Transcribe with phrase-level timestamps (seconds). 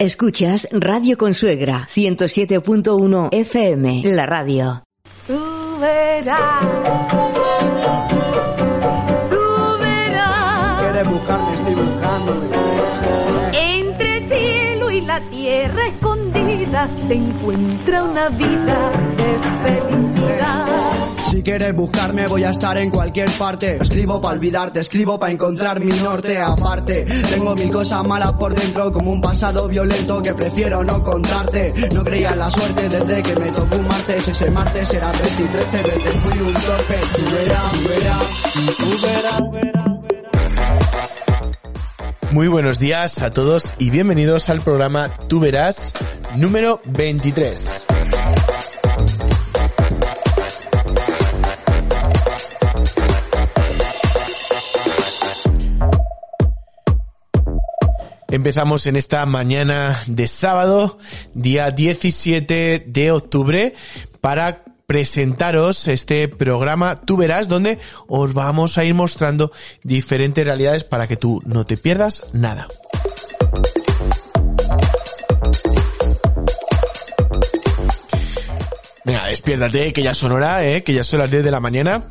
[0.00, 4.82] Escuchas Radio Consuegra 107.1 FM, la radio.
[5.24, 5.38] Tú
[5.80, 6.64] verás.
[9.30, 10.80] Tú verás.
[10.80, 12.56] Quieres buscarme, estoy buscándome.
[13.52, 15.86] Entre cielo y la tierra
[16.84, 20.94] escondida se una vida de felicidad.
[21.24, 23.78] Si quieres buscarme voy a estar en cualquier parte.
[23.80, 26.38] Escribo para olvidarte, escribo para encontrar mi norte.
[26.38, 31.74] Aparte Tengo mil cosas malas por dentro como un pasado violento que prefiero no contarte.
[31.94, 34.28] No creía en la suerte desde que me tocó un martes.
[34.28, 36.54] Ese martes era 13 y 13 veces fui un
[37.34, 39.93] verás, tú verás, tú verás
[42.34, 45.94] Muy buenos días a todos y bienvenidos al programa Tú Verás
[46.34, 47.84] número 23.
[58.32, 60.98] Empezamos en esta mañana de sábado,
[61.34, 63.74] día 17 de octubre,
[64.20, 71.06] para presentaros este programa Tú verás donde os vamos a ir mostrando diferentes realidades para
[71.06, 72.68] que tú no te pierdas nada.
[79.04, 80.82] Venga, despiértate, que ya son hora, ¿eh?
[80.82, 82.08] que ya son las 10 de la mañana.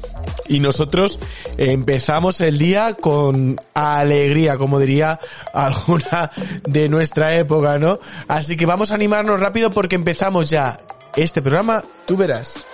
[0.47, 1.19] Y nosotros
[1.57, 5.19] empezamos el día con alegría, como diría
[5.53, 6.29] alguna
[6.67, 7.99] de nuestra época, ¿no?
[8.27, 10.79] Así que vamos a animarnos rápido porque empezamos ya
[11.15, 12.65] este programa, tú verás.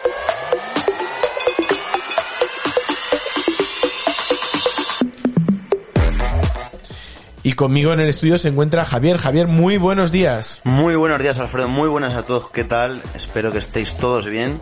[7.42, 9.18] Y conmigo en el estudio se encuentra Javier.
[9.18, 10.62] Javier, muy buenos días.
[10.66, 11.68] Muy buenos días, Alfredo.
[11.68, 12.50] Muy buenas a todos.
[12.50, 13.02] ¿Qué tal?
[13.16, 14.60] Espero que estéis todos bien.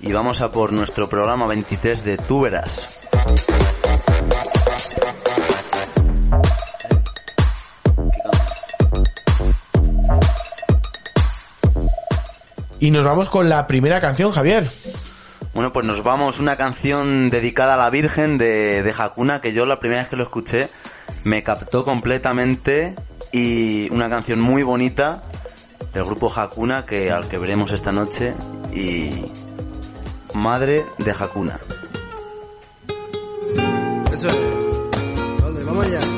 [0.00, 3.00] Y vamos a por nuestro programa 23 de Tú Verás.
[12.80, 14.68] Y nos vamos con la primera canción, Javier.
[15.54, 16.38] Bueno, pues nos vamos.
[16.38, 20.16] Una canción dedicada a la Virgen de, de Hakuna, que yo la primera vez que
[20.16, 20.68] lo escuché
[21.24, 22.94] me captó completamente.
[23.32, 25.22] Y una canción muy bonita
[25.92, 28.34] del grupo Hakuna, que, al que veremos esta noche.
[28.72, 29.10] Y
[30.34, 31.58] Madre de Hakuna.
[34.12, 34.36] Eso es.
[35.42, 36.17] Vale, vamos allá.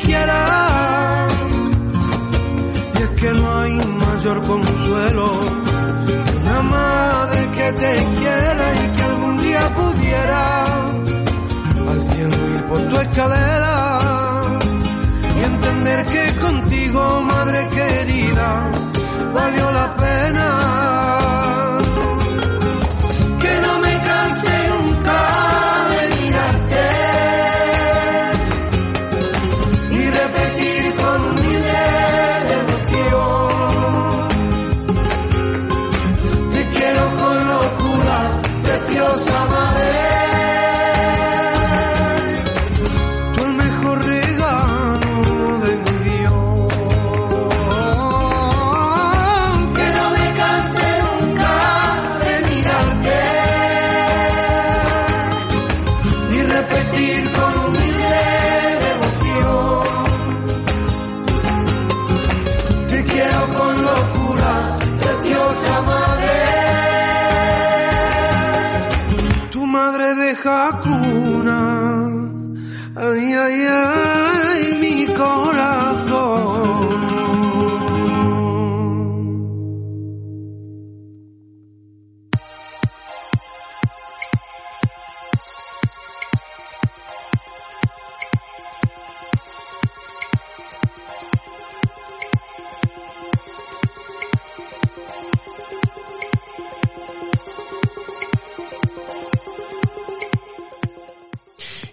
[0.11, 0.13] y
[3.01, 5.39] es que no hay mayor consuelo
[6.05, 10.63] que una madre que te quiera y que algún día pudiera
[11.91, 14.01] al cielo ir por tu escalera
[15.37, 18.69] y entender que contigo, madre querida,
[19.33, 20.60] valió la pena.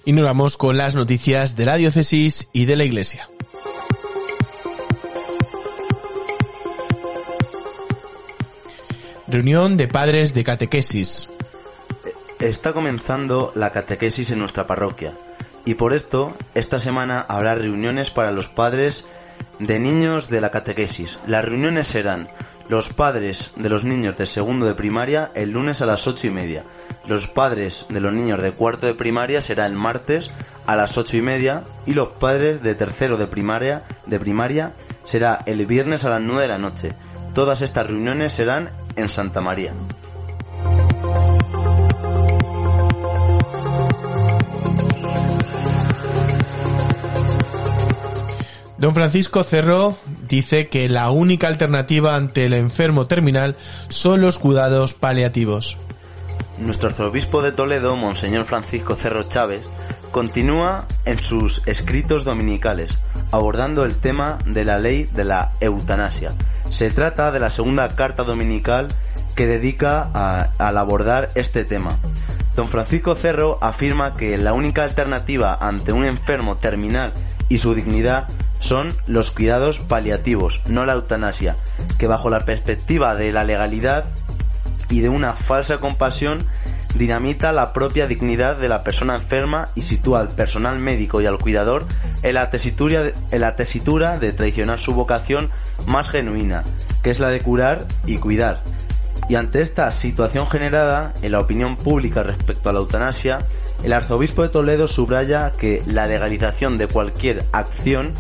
[0.08, 3.28] Y nos vamos con las noticias de la diócesis y de la iglesia.
[9.26, 11.28] Reunión de padres de catequesis.
[12.38, 15.12] Está comenzando la catequesis en nuestra parroquia
[15.66, 19.05] y por esto esta semana habrá reuniones para los padres
[19.58, 21.20] de niños de la catequesis.
[21.26, 22.28] Las reuniones serán
[22.70, 26.31] los padres de los niños de segundo de primaria el lunes a las ocho y
[26.31, 26.64] media.
[27.08, 30.31] Los padres de los niños de cuarto de primaria será el martes
[30.66, 34.75] a las ocho y media y los padres de tercero de primaria de primaria
[35.05, 36.93] será el viernes a las nueve de la noche.
[37.34, 39.72] Todas estas reuniones serán en Santa María.
[48.76, 49.96] Don Francisco Cerro
[50.28, 53.56] dice que la única alternativa ante el enfermo terminal
[53.88, 55.78] son los cuidados paliativos.
[56.60, 59.64] Nuestro arzobispo de Toledo, Monseñor Francisco Cerro Chávez,
[60.10, 62.99] continúa en sus escritos dominicales
[63.31, 66.32] abordando el tema de la ley de la eutanasia.
[66.69, 68.88] Se trata de la segunda carta dominical
[69.34, 71.99] que dedica a, al abordar este tema.
[72.56, 77.12] Don Francisco Cerro afirma que la única alternativa ante un enfermo terminal
[77.49, 78.26] y su dignidad
[78.58, 81.56] son los cuidados paliativos, no la eutanasia,
[81.99, 84.06] que bajo la perspectiva de la legalidad
[84.90, 86.46] y de una falsa compasión
[86.94, 91.38] dinamita la propia dignidad de la persona enferma y sitúa al personal médico y al
[91.38, 91.87] cuidador
[92.23, 95.50] en la tesitura de, en la tesitura de traicionar su vocación
[95.87, 96.64] más genuina,
[97.02, 98.62] que es la de curar y cuidar.
[99.29, 103.41] Y ante esta situación generada en la opinión pública respecto a la eutanasia,
[103.82, 108.14] el arzobispo de Toledo subraya que la legalización de cualquier acción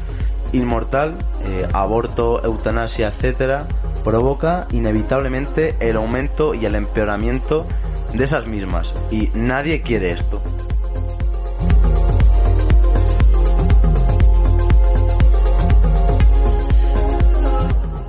[0.52, 3.66] inmortal, eh, aborto, eutanasia, etcétera,
[4.04, 7.66] provoca inevitablemente el aumento y el empeoramiento
[8.12, 10.40] de esas mismas y nadie quiere esto.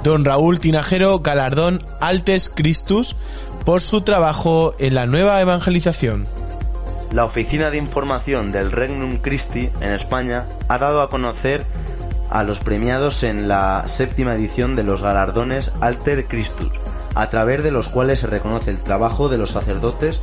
[0.03, 3.17] Don Raúl Tinajero Galardón Altes Christus
[3.65, 6.27] por su trabajo en la nueva evangelización.
[7.11, 11.65] La Oficina de Información del Regnum Christi en España ha dado a conocer
[12.29, 16.71] a los premiados en la séptima edición de los galardones Alter Christus,
[17.15, 20.21] a través de los cuales se reconoce el trabajo de los sacerdotes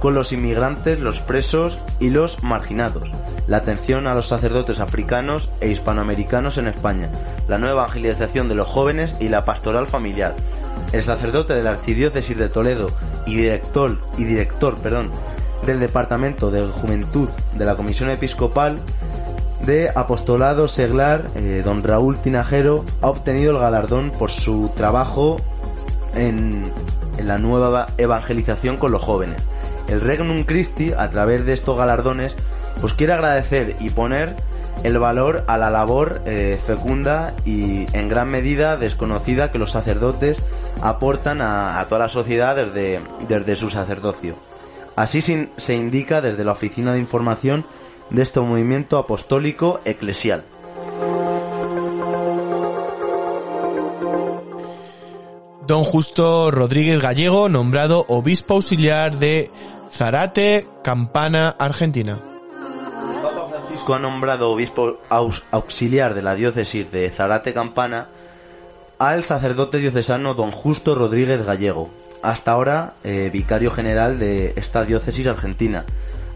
[0.00, 3.10] con los inmigrantes, los presos y los marginados,
[3.46, 7.10] la atención a los sacerdotes africanos e hispanoamericanos en España,
[7.48, 10.34] la nueva evangelización de los jóvenes y la pastoral familiar.
[10.92, 12.90] El sacerdote de la Archidiócesis de Toledo
[13.26, 15.10] y director, y director perdón,
[15.64, 18.78] del Departamento de Juventud de la Comisión Episcopal
[19.64, 25.40] de Apostolado Seglar, eh, don Raúl Tinajero, ha obtenido el galardón por su trabajo
[26.14, 26.70] en,
[27.18, 29.36] en la nueva evangelización con los jóvenes.
[29.88, 32.36] El Regnum Christi, a través de estos galardones,
[32.80, 34.36] pues quiere agradecer y poner
[34.82, 40.38] el valor a la labor eh, fecunda y en gran medida desconocida que los sacerdotes
[40.82, 44.36] aportan a, toda la sociedad desde, desde su sacerdocio.
[44.94, 47.64] Así se indica desde la Oficina de Información
[48.10, 50.44] de este movimiento apostólico eclesial.
[55.66, 59.50] Don Justo Rodríguez Gallego, nombrado obispo auxiliar de
[59.92, 62.20] Zarate, Campana, Argentina.
[63.12, 64.98] El Papa Francisco ha nombrado obispo
[65.50, 68.06] auxiliar de la diócesis de Zarate Campana
[68.98, 71.90] al sacerdote diocesano don Justo Rodríguez Gallego,
[72.22, 75.84] hasta ahora eh, vicario general de esta diócesis argentina.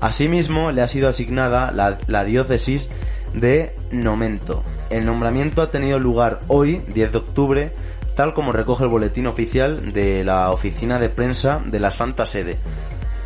[0.00, 2.88] Asimismo, le ha sido asignada la, diócesis
[3.35, 4.62] de Nomento.
[4.88, 7.73] El nombramiento ha tenido lugar hoy, 10 de octubre,
[8.16, 12.57] tal como recoge el boletín oficial de la oficina de prensa de la Santa Sede.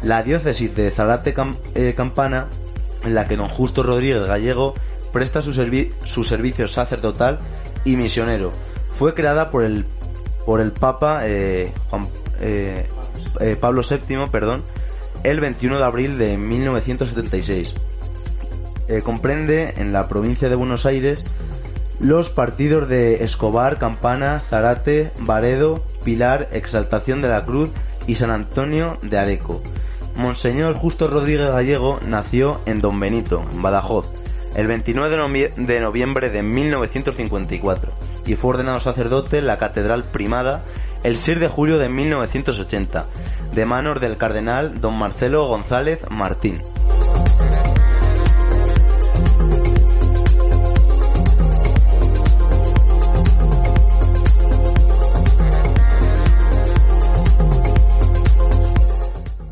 [0.02, 1.34] La diócesis de Zarate
[1.74, 2.46] eh, Campana,
[3.04, 4.74] en la que don Justo Rodríguez Gallego
[5.12, 7.38] presta su, servi- su servicio sacerdotal
[7.84, 8.52] y misionero,
[8.92, 9.86] fue creada por el,
[10.44, 12.08] por el Papa eh, Juan-
[12.40, 12.86] eh,
[13.60, 14.62] Pablo VII, perdón,
[15.24, 17.74] el 21 de abril de 1976.
[18.88, 21.24] Eh, comprende en la provincia de Buenos Aires
[22.00, 27.70] los partidos de Escobar, Campana, Zarate, Baredo, Pilar, Exaltación de la Cruz
[28.06, 29.62] y San Antonio de Areco.
[30.16, 34.10] Monseñor Justo Rodríguez Gallego nació en Don Benito, en Badajoz,
[34.54, 37.90] el 29 de, novie- de noviembre de 1954
[38.26, 40.62] y fue ordenado sacerdote en la Catedral Primada
[41.02, 43.06] el 6 de julio de 1980,
[43.54, 46.60] de manos del cardenal don Marcelo González Martín.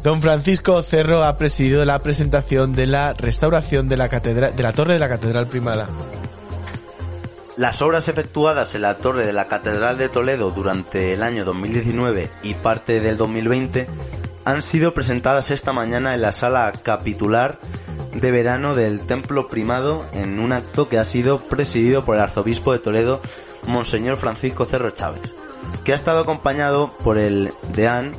[0.02, 4.94] Don Francisco Cerro ha presidido la presentación de la restauración de la de la torre
[4.94, 5.88] de la Catedral Primada.
[7.62, 12.28] Las obras efectuadas en la torre de la Catedral de Toledo durante el año 2019
[12.42, 13.86] y parte del 2020
[14.44, 17.60] han sido presentadas esta mañana en la sala capitular
[18.14, 22.72] de verano del Templo Primado en un acto que ha sido presidido por el arzobispo
[22.72, 23.22] de Toledo,
[23.68, 25.22] Monseñor Francisco Cerro Chávez,
[25.84, 28.10] que ha estado acompañado por el deán,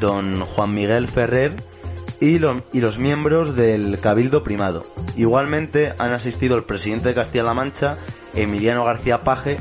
[0.00, 1.62] don Juan Miguel Ferrer,
[2.18, 4.86] y, y los miembros del Cabildo Primado.
[5.16, 7.98] Igualmente han asistido el presidente de Castilla-La Mancha,
[8.36, 9.58] Emiliano García Paje,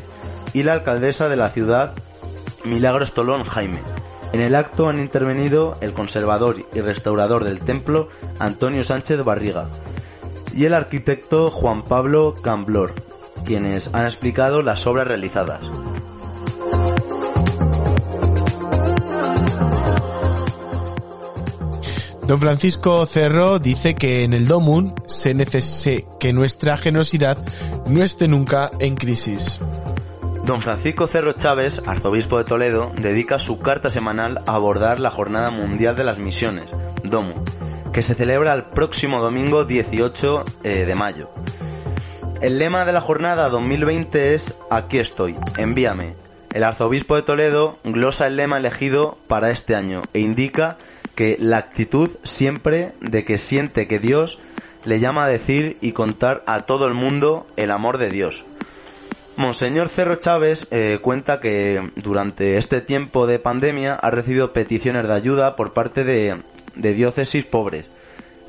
[0.53, 1.95] y la alcaldesa de la ciudad,
[2.63, 3.79] Milagros Tolón Jaime.
[4.31, 9.67] En el acto han intervenido el conservador y restaurador del templo, Antonio Sánchez Barriga,
[10.53, 12.93] y el arquitecto Juan Pablo Camblor,
[13.45, 15.61] quienes han explicado las obras realizadas.
[22.27, 25.35] Don Francisco Cerro dice que en el Domun se
[26.19, 27.37] que nuestra generosidad
[27.87, 29.59] no esté nunca en crisis.
[30.43, 35.49] Don Francisco Cerro Chávez, arzobispo de Toledo, dedica su carta semanal a abordar la Jornada
[35.51, 36.71] Mundial de las Misiones,
[37.03, 37.33] DOMU,
[37.93, 41.29] que se celebra el próximo domingo 18 eh, de mayo.
[42.41, 46.15] El lema de la jornada 2020 es Aquí estoy, envíame.
[46.53, 50.77] El arzobispo de Toledo glosa el lema elegido para este año e indica
[51.15, 54.39] que la actitud siempre de que siente que Dios
[54.85, 58.43] le llama a decir y contar a todo el mundo el amor de Dios.
[59.35, 65.13] Monseñor Cerro Chávez eh, cuenta que durante este tiempo de pandemia ha recibido peticiones de
[65.13, 66.37] ayuda por parte de,
[66.75, 67.89] de diócesis pobres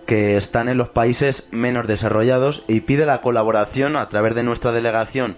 [0.06, 4.70] que están en los países menos desarrollados y pide la colaboración a través de nuestra
[4.70, 5.36] delegación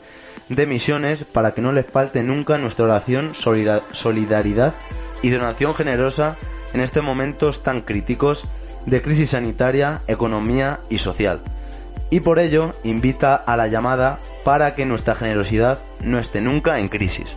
[0.50, 4.75] de misiones para que no les falte nunca nuestra oración, solida- solidaridad
[5.23, 6.37] y donación generosa
[6.75, 8.45] en estos momentos tan críticos
[8.88, 11.40] de crisis sanitaria, economía y social
[12.11, 16.88] y por ello invita a la llamada para que nuestra generosidad no esté nunca en
[16.88, 17.37] crisis.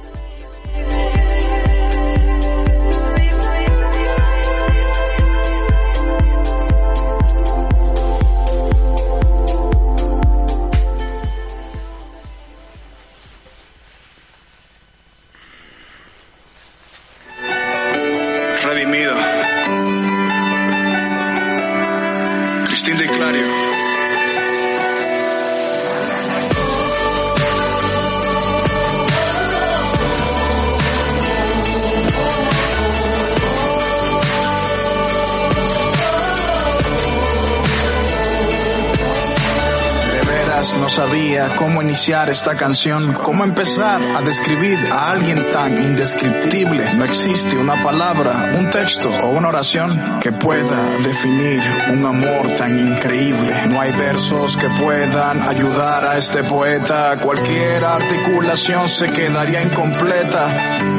[40.81, 46.95] No sabía cómo iniciar esta canción, cómo empezar a describir a alguien tan indescriptible.
[46.95, 51.61] No existe una palabra, un texto o una oración que pueda definir
[51.91, 53.67] un amor tan increíble.
[53.67, 57.19] No hay versos que puedan ayudar a este poeta.
[57.19, 60.57] Cualquier articulación se quedaría incompleta.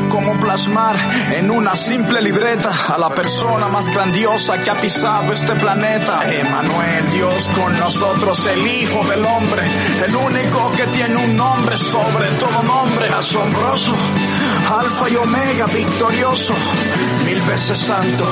[0.08, 0.96] Cómo plasmar
[1.34, 6.32] en una simple libreta a la persona más grandiosa que ha pisado este planeta.
[6.32, 9.71] Emanuel, Dios con nosotros, el Hijo del Hombre,
[10.04, 13.94] el único que tiene un nombre sobre todo nombre, asombroso,
[14.70, 16.54] alfa y omega, victorioso,
[17.24, 18.24] mil veces santo,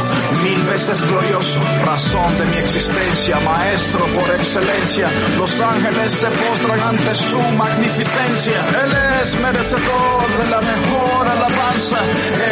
[0.43, 7.15] mil veces glorioso, razón de mi existencia, maestro por excelencia, los ángeles se postran ante
[7.15, 8.93] su magnificencia, Él
[9.23, 11.99] es merecedor de la mejor alabanza,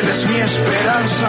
[0.00, 1.28] Él es mi esperanza.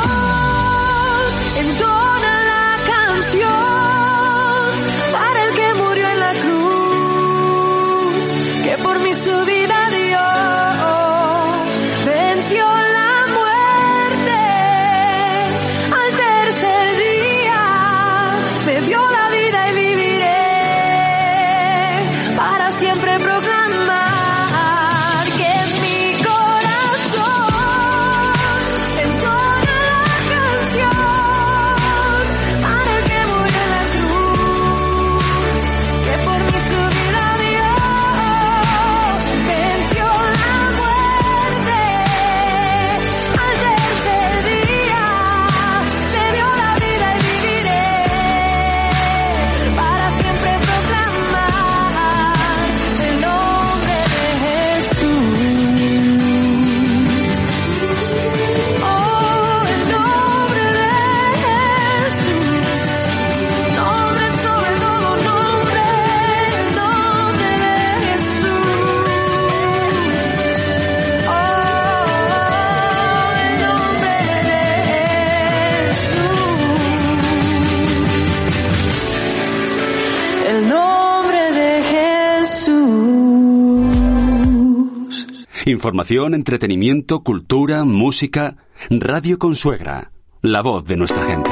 [85.71, 88.57] Información, entretenimiento, cultura, música.
[88.89, 90.11] Radio Consuegra.
[90.41, 91.49] La voz de nuestra gente.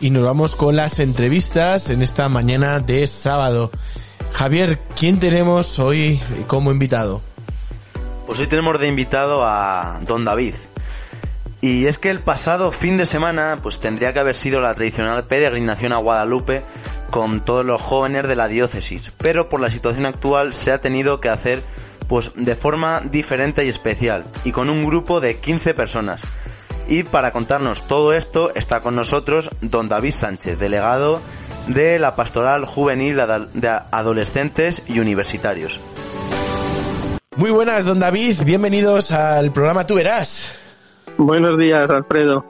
[0.00, 3.72] Y nos vamos con las entrevistas en esta mañana de sábado.
[4.30, 7.22] Javier, ¿quién tenemos hoy como invitado?
[8.26, 10.56] Pues hoy tenemos de invitado a Don David.
[11.60, 15.24] Y es que el pasado fin de semana pues tendría que haber sido la tradicional
[15.24, 16.62] peregrinación a Guadalupe
[17.10, 21.20] con todos los jóvenes de la diócesis, pero por la situación actual se ha tenido
[21.20, 21.62] que hacer
[22.08, 26.20] pues de forma diferente y especial y con un grupo de 15 personas.
[26.88, 31.20] Y para contarnos todo esto está con nosotros Don David Sánchez, delegado
[31.68, 33.16] de la Pastoral Juvenil
[33.54, 35.80] de Adolescentes y Universitarios.
[37.36, 40.52] Muy buenas, don David, bienvenidos al programa Tú Verás.
[41.18, 42.44] Buenos días, Alfredo.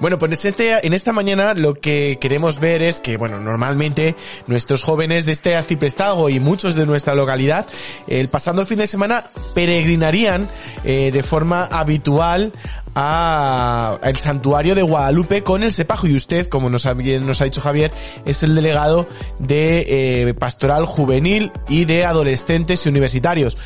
[0.00, 4.14] Bueno, pues este- en esta mañana lo que queremos ver es que, bueno, normalmente
[4.46, 7.66] nuestros jóvenes de este arciprestado y muchos de nuestra localidad,
[8.08, 9.24] el pasando fin de semana,
[9.54, 10.48] peregrinarían
[10.84, 12.52] eh, de forma habitual
[12.94, 17.44] a el santuario de Guadalupe con el Sepajo y usted, como nos ha, nos ha
[17.44, 17.90] dicho Javier,
[18.26, 19.06] es el delegado
[19.38, 23.56] de eh, Pastoral Juvenil y de Adolescentes y Universitarios.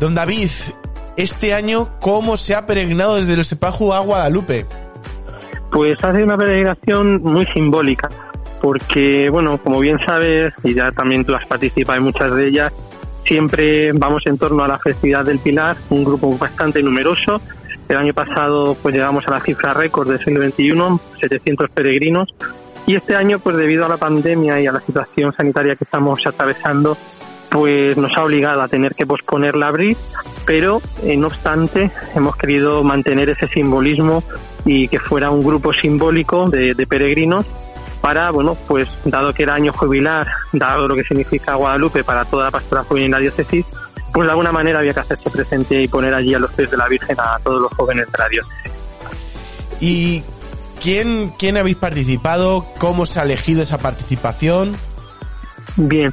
[0.00, 0.48] Don David,
[1.16, 4.66] este año, ¿cómo se ha peregrinado desde el Sepajo a Guadalupe?
[5.70, 8.08] Pues hace una peregrinación muy simbólica,
[8.60, 12.72] porque, bueno, como bien sabes, y ya también tú has participado en muchas de ellas,
[13.24, 17.40] siempre vamos en torno a la festividad del Pilar, un grupo bastante numeroso.
[17.88, 22.34] El año pasado, pues llegamos a la cifra récord del siglo XXI, 700 peregrinos.
[22.86, 26.26] Y este año, pues debido a la pandemia y a la situación sanitaria que estamos
[26.26, 26.96] atravesando,
[27.54, 29.96] pues nos ha obligado a tener que posponerla a abril,
[30.44, 34.24] pero eh, no obstante hemos querido mantener ese simbolismo
[34.64, 37.46] y que fuera un grupo simbólico de, peregrinos
[38.00, 42.46] para, bueno, pues dado que era año jubilar, dado lo que significa Guadalupe para toda
[42.46, 43.64] la pastora juvenil en la diócesis,
[44.12, 46.76] pues de alguna manera había que hacerse presente y poner allí a los pies de
[46.76, 48.72] la Virgen a todos los jóvenes de la diócesis.
[49.78, 50.24] ¿Y
[50.82, 52.66] quién, quién habéis participado?
[52.78, 54.76] ¿Cómo se ha elegido esa participación?
[55.76, 56.12] Bien,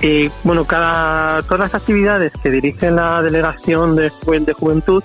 [0.00, 5.04] eh, bueno, cada, todas las actividades que dirige la delegación de, Juven- de juventud,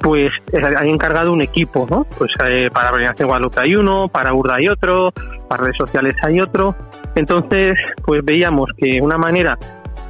[0.00, 2.04] pues eh, hay encargado un equipo, ¿no?
[2.16, 5.10] Pues eh, para Peregrinación Guadalupe hay uno, para Urda hay otro,
[5.48, 6.76] para redes sociales hay otro.
[7.16, 9.58] Entonces, pues veíamos que una manera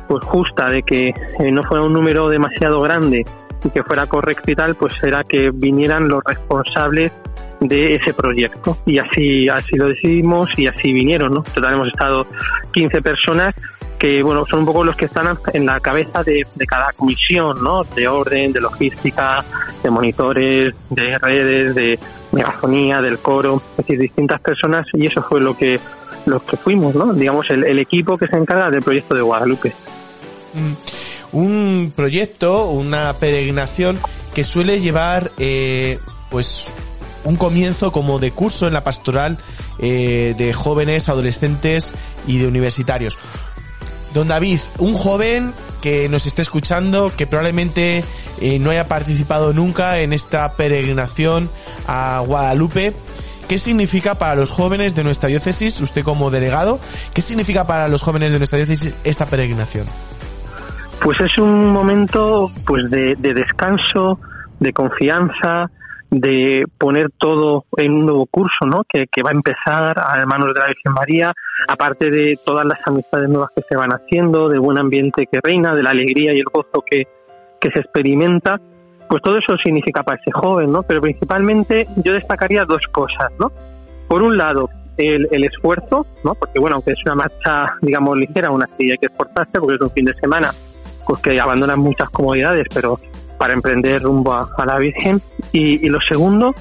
[0.06, 3.24] pues justa de que eh, no fuera un número demasiado grande
[3.64, 7.10] y que fuera correcto y tal, pues era que vinieran los responsables
[7.60, 8.78] de ese proyecto.
[8.86, 11.42] Y así, así lo decidimos y así vinieron, ¿no?
[11.42, 12.26] Total, hemos estado
[12.72, 13.54] 15 personas
[13.98, 17.62] que, bueno, son un poco los que están en la cabeza de, de cada comisión,
[17.62, 17.84] ¿no?
[17.84, 19.44] De orden, de logística,
[19.82, 21.98] de monitores, de redes, de
[22.32, 25.78] megafonía, del coro, es decir, distintas personas y eso fue lo que,
[26.26, 27.12] lo que fuimos, ¿no?
[27.12, 29.74] Digamos, el, el equipo que se encarga del proyecto de Guadalupe.
[30.54, 31.36] Mm.
[31.36, 33.98] Un proyecto, una peregrinación
[34.34, 35.98] que suele llevar, eh,
[36.30, 36.74] pues,
[37.24, 39.38] un comienzo como de curso en la pastoral
[39.78, 41.92] eh, de jóvenes, adolescentes
[42.26, 43.18] y de universitarios.
[44.14, 48.04] Don David, un joven que nos esté escuchando, que probablemente
[48.40, 51.48] eh, no haya participado nunca en esta peregrinación
[51.86, 52.92] a Guadalupe,
[53.48, 56.80] ¿qué significa para los jóvenes de nuestra diócesis, usted como delegado,
[57.14, 59.86] qué significa para los jóvenes de nuestra diócesis esta peregrinación?
[61.02, 64.18] Pues es un momento pues de, de descanso,
[64.58, 65.70] de confianza,
[66.10, 68.82] de poner todo en un nuevo curso, ¿no?
[68.88, 71.32] Que, que, va a empezar a manos de la Virgen María,
[71.68, 75.74] aparte de todas las amistades nuevas que se van haciendo, del buen ambiente que reina,
[75.74, 77.04] de la alegría y el gozo que,
[77.60, 78.60] que se experimenta,
[79.08, 80.82] pues todo eso significa para ese joven, ¿no?
[80.82, 83.52] Pero principalmente yo destacaría dos cosas, ¿no?
[84.08, 86.34] Por un lado, el, el esfuerzo, ¿no?
[86.34, 89.80] Porque bueno, aunque es una marcha, digamos, ligera, aún así hay que esforzarse porque es
[89.80, 90.50] un fin de semana,
[91.06, 92.98] pues que abandonan muchas comodidades, pero
[93.40, 95.22] para emprender rumbo a, la Virgen.
[95.50, 96.54] Y, y, lo segundo,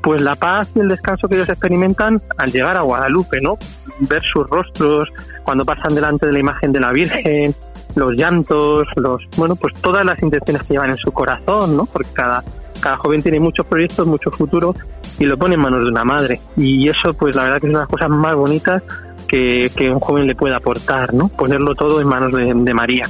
[0.00, 3.58] pues la paz y el descanso que ellos experimentan al llegar a Guadalupe, ¿no?
[3.98, 5.12] Ver sus rostros
[5.42, 7.52] cuando pasan delante de la imagen de la Virgen,
[7.96, 11.86] los llantos, los, bueno, pues todas las intenciones que llevan en su corazón, ¿no?
[11.86, 12.44] Porque cada,
[12.78, 14.72] cada joven tiene muchos proyectos, mucho futuro
[15.18, 16.40] y lo pone en manos de una madre.
[16.56, 18.84] Y eso, pues la verdad que es una de las cosas más bonitas
[19.26, 21.26] que, que un joven le puede aportar, ¿no?
[21.26, 23.08] Ponerlo todo en manos de, de María.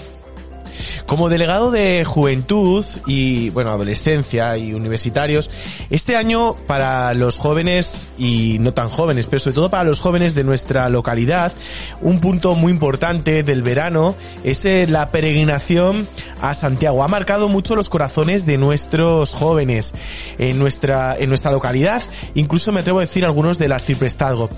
[1.10, 5.50] Como delegado de juventud y, bueno, adolescencia y universitarios,
[5.90, 10.36] este año para los jóvenes y no tan jóvenes, pero sobre todo para los jóvenes
[10.36, 11.52] de nuestra localidad,
[12.00, 16.06] un punto muy importante del verano es eh, la peregrinación
[16.40, 17.02] a Santiago.
[17.02, 19.92] Ha marcado mucho los corazones de nuestros jóvenes
[20.38, 24.48] en nuestra, en nuestra localidad, incluso me atrevo a decir algunos del arciprestazgo.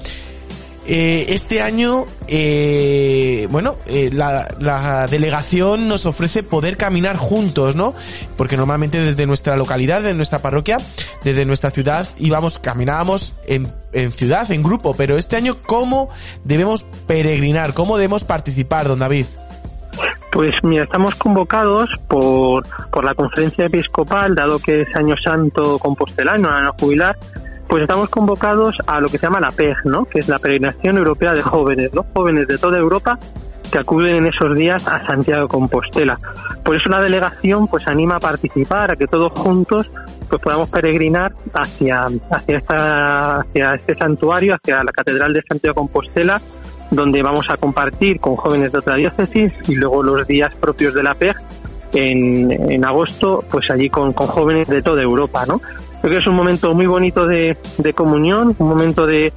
[0.84, 7.94] Eh, este año, eh, bueno, eh, la, delegación nos ofrece poder caminar juntos, ¿no?
[8.36, 10.78] Porque normalmente desde nuestra localidad, de nuestra parroquia,
[11.22, 16.08] desde nuestra ciudad, íbamos, caminábamos en, en ciudad, en grupo, pero este año, ¿cómo
[16.42, 17.74] debemos peregrinar?
[17.74, 19.26] ¿Cómo debemos participar, don David?
[20.32, 26.48] Pues mira, estamos convocados por, por la conferencia episcopal, dado que es año santo compostelano,
[26.50, 27.18] año jubilar,
[27.72, 30.04] pues estamos convocados a lo que se llama la PEG, ¿no?
[30.04, 32.04] que es la Peregrinación Europea de Jóvenes, ¿no?
[32.12, 33.18] jóvenes de toda Europa
[33.70, 36.20] que acuden en esos días a Santiago Compostela.
[36.62, 39.90] Por eso la delegación pues anima a participar, a que todos juntos
[40.28, 46.42] pues podamos peregrinar hacia, hacia, esta, hacia este santuario, hacia la Catedral de Santiago Compostela,
[46.90, 51.04] donde vamos a compartir con jóvenes de otra diócesis y luego los días propios de
[51.04, 51.36] la PEG
[51.94, 55.58] en, en agosto, pues allí con, con jóvenes de toda Europa, ¿no?
[56.02, 59.32] Creo que es un momento muy bonito de, de comunión, un momento de,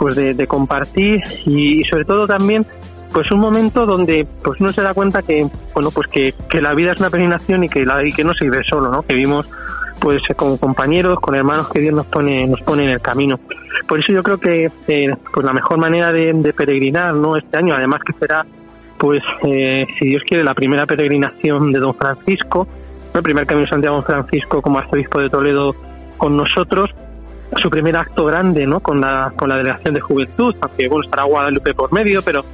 [0.00, 2.66] pues de, compartir y, sobre todo también
[3.12, 6.74] pues un momento donde pues uno se da cuenta que bueno pues que, que la
[6.74, 9.14] vida es una peregrinación y que la y que no se vive solo no que
[9.14, 9.48] vivimos
[10.00, 13.38] pues con compañeros con hermanos que Dios nos pone nos pone en el camino.
[13.86, 17.56] Por eso yo creo que eh, pues la mejor manera de, de, peregrinar no este
[17.58, 18.46] año además que será
[18.96, 22.66] pues eh, si Dios quiere la primera peregrinación de Don Francisco
[23.12, 25.74] el primer camino de Santiago Francisco como arzobispo de Toledo
[26.20, 26.90] con nosotros
[27.60, 28.80] su primer acto grande, ¿no?
[28.80, 32.44] Con la, con la delegación de juventud, aunque bueno, estará Guadalupe por medio, pero,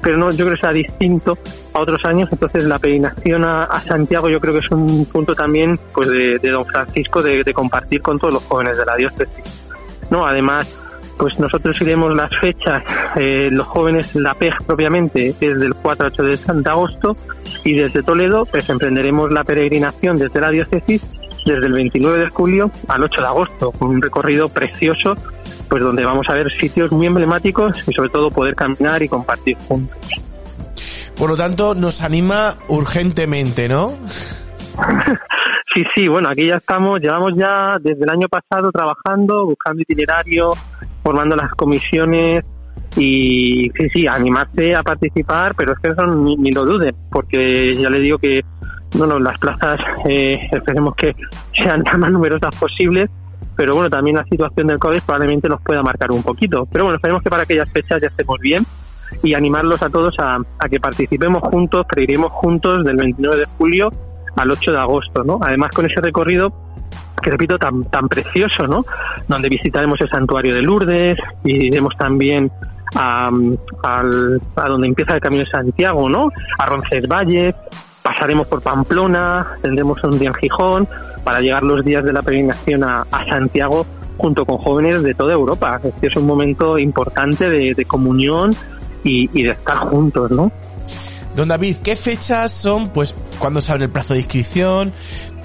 [0.00, 1.36] pero no, yo creo que será distinto
[1.74, 5.76] a otros años, entonces la peregrinación a, Santiago yo creo que es un punto también,
[5.92, 9.68] pues de, don Francisco de, de, compartir con todos los jóvenes de la diócesis,
[10.08, 10.24] ¿no?
[10.24, 10.72] Además,
[11.18, 12.82] pues nosotros iremos las fechas,
[13.16, 17.16] eh, los jóvenes, la PEG propiamente es del 4 al 8 de, de agosto
[17.64, 21.02] y desde Toledo pues emprenderemos la peregrinación desde la diócesis
[21.54, 25.14] desde el 29 de julio al 8 de agosto, con un recorrido precioso,
[25.68, 29.56] pues donde vamos a ver sitios muy emblemáticos y sobre todo poder caminar y compartir
[29.68, 29.96] juntos.
[31.16, 33.92] Por lo tanto, nos anima urgentemente, ¿no?
[35.74, 40.52] sí, sí, bueno, aquí ya estamos, llevamos ya desde el año pasado trabajando, buscando itinerario,
[41.02, 42.44] formando las comisiones
[42.96, 47.74] y sí, sí, animarse a participar, pero es que eso ni, ni lo duden, porque
[47.74, 48.42] ya le digo que
[48.96, 51.14] bueno, las plazas eh, esperemos que
[51.56, 53.10] sean las más numerosas posibles,
[53.56, 56.66] pero bueno, también la situación del COVID probablemente nos pueda marcar un poquito.
[56.70, 58.64] Pero bueno, esperemos que para aquellas fechas ya estemos bien
[59.22, 63.92] y animarlos a todos a, a que participemos juntos, creiremos juntos del 29 de julio
[64.36, 65.38] al 8 de agosto, ¿no?
[65.42, 66.52] Además con ese recorrido
[67.22, 68.84] que repito tan tan precioso, ¿no?
[69.26, 72.50] Donde visitaremos el santuario de Lourdes y iremos también
[72.94, 73.30] a,
[73.82, 76.28] al, a donde empieza el Camino de Santiago, ¿no?
[76.58, 77.54] A Roncesvalles,
[78.06, 80.88] pasaremos por Pamplona, tendremos un día en Gijón,
[81.24, 83.84] para llegar los días de la peregrinación a, a Santiago
[84.16, 85.80] junto con jóvenes de toda Europa.
[85.82, 88.54] Este es un momento importante de, de comunión
[89.02, 90.52] y, y, de estar juntos, ¿no?
[91.34, 94.92] Don David, ¿qué fechas son, pues, cuándo se abre el plazo de inscripción?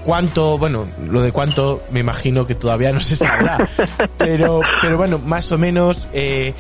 [0.06, 3.68] ¿Cuánto, bueno, lo de cuánto me imagino que todavía no se sabrá,
[4.18, 6.54] pero, pero bueno, más o menos, eh,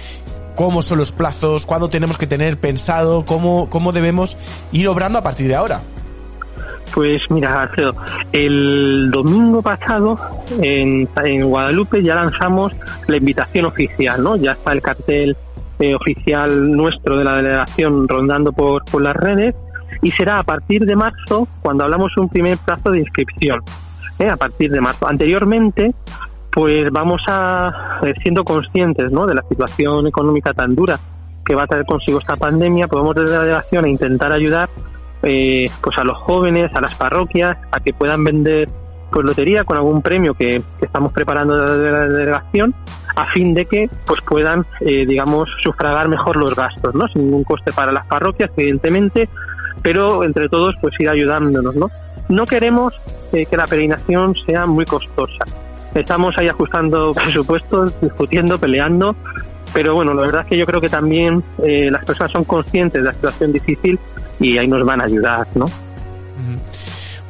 [0.56, 4.38] cómo son los plazos, cuándo tenemos que tener pensado, cómo, cómo debemos
[4.72, 5.82] ir obrando a partir de ahora.
[6.94, 7.96] Pues mira, Alfredo,
[8.34, 10.18] el domingo pasado
[10.62, 12.74] en, en Guadalupe ya lanzamos
[13.08, 14.36] la invitación oficial, ¿no?
[14.36, 15.38] Ya está el cartel
[15.80, 19.56] eh, oficial nuestro de la delegación rondando por, por las redes
[20.02, 23.62] y será a partir de marzo cuando hablamos un primer plazo de inscripción.
[24.20, 24.30] ¿eh?
[24.30, 25.08] A partir de marzo.
[25.08, 25.94] Anteriormente,
[26.52, 29.26] pues vamos a siendo conscientes ¿no?
[29.26, 31.00] de la situación económica tan dura
[31.46, 34.70] que va a traer consigo esta pandemia, podemos desde la delegación intentar ayudar
[35.24, 38.70] eh, pues a los jóvenes, a las parroquias, a que puedan vender
[39.12, 42.74] pues lotería con algún premio que, que estamos preparando desde la delegación
[43.16, 47.44] a fin de que pues puedan eh, digamos sufragar mejor los gastos no sin ningún
[47.44, 49.28] coste para las parroquias evidentemente
[49.82, 51.92] pero entre todos pues ir ayudándonos no
[52.30, 52.94] no queremos
[53.34, 55.44] eh, que la peregrinación sea muy costosa
[55.96, 59.16] estamos ahí ajustando presupuestos discutiendo peleando
[59.74, 63.02] pero bueno la verdad es que yo creo que también eh, las personas son conscientes
[63.02, 64.00] de la situación difícil
[64.40, 65.66] y ahí nos van a ayudar no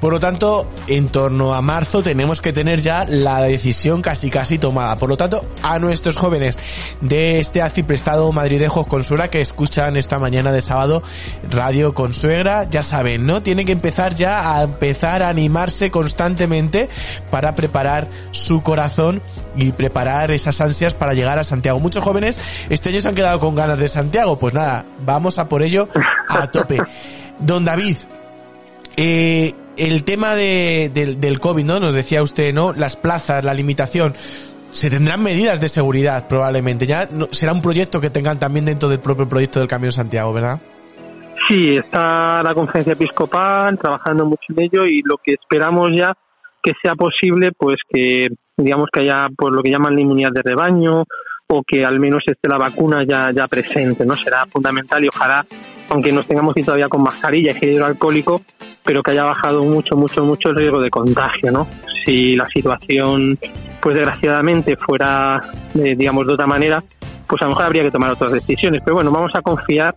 [0.01, 4.57] Por lo tanto, en torno a marzo tenemos que tener ya la decisión casi casi
[4.57, 4.97] tomada.
[4.97, 6.57] Por lo tanto, a nuestros jóvenes
[7.01, 11.03] de este arciprestado madridejos Consuegra que escuchan esta mañana de sábado
[11.51, 13.43] Radio Consuegra, ya saben, ¿no?
[13.43, 16.89] Tienen que empezar ya a empezar a animarse constantemente
[17.29, 19.21] para preparar su corazón
[19.55, 21.79] y preparar esas ansias para llegar a Santiago.
[21.79, 22.39] Muchos jóvenes
[22.71, 24.39] este año se han quedado con ganas de Santiago.
[24.39, 25.87] Pues nada, vamos a por ello
[26.27, 26.79] a tope.
[27.37, 27.97] Don David,
[28.97, 29.53] eh,
[29.87, 31.79] el tema de, del, COVID, ¿no?
[31.79, 32.73] Nos decía usted, ¿no?
[32.73, 34.13] Las plazas, la limitación.
[34.71, 36.85] Se tendrán medidas de seguridad probablemente.
[36.87, 39.91] Ya no- será un proyecto que tengan también dentro del propio proyecto del Camino de
[39.91, 40.59] Santiago, ¿verdad?
[41.47, 46.13] Sí, está la conferencia episcopal trabajando mucho en ello y lo que esperamos ya
[46.63, 50.43] que sea posible, pues que digamos que haya pues lo que llaman la inmunidad de
[50.43, 51.05] rebaño
[51.53, 55.45] o que al menos esté la vacuna ya presente, no será fundamental y ojalá,
[55.89, 58.41] aunque nos tengamos que todavía con mascarilla y hidroalcohólico,
[58.83, 61.67] pero que haya bajado mucho, mucho, mucho el riesgo de contagio, ¿no?
[62.05, 63.37] Si la situación,
[63.81, 65.41] pues desgraciadamente fuera,
[65.75, 66.81] eh, digamos, de otra manera,
[67.27, 68.81] pues a lo mejor habría que tomar otras decisiones.
[68.83, 69.93] Pero bueno, vamos a confiar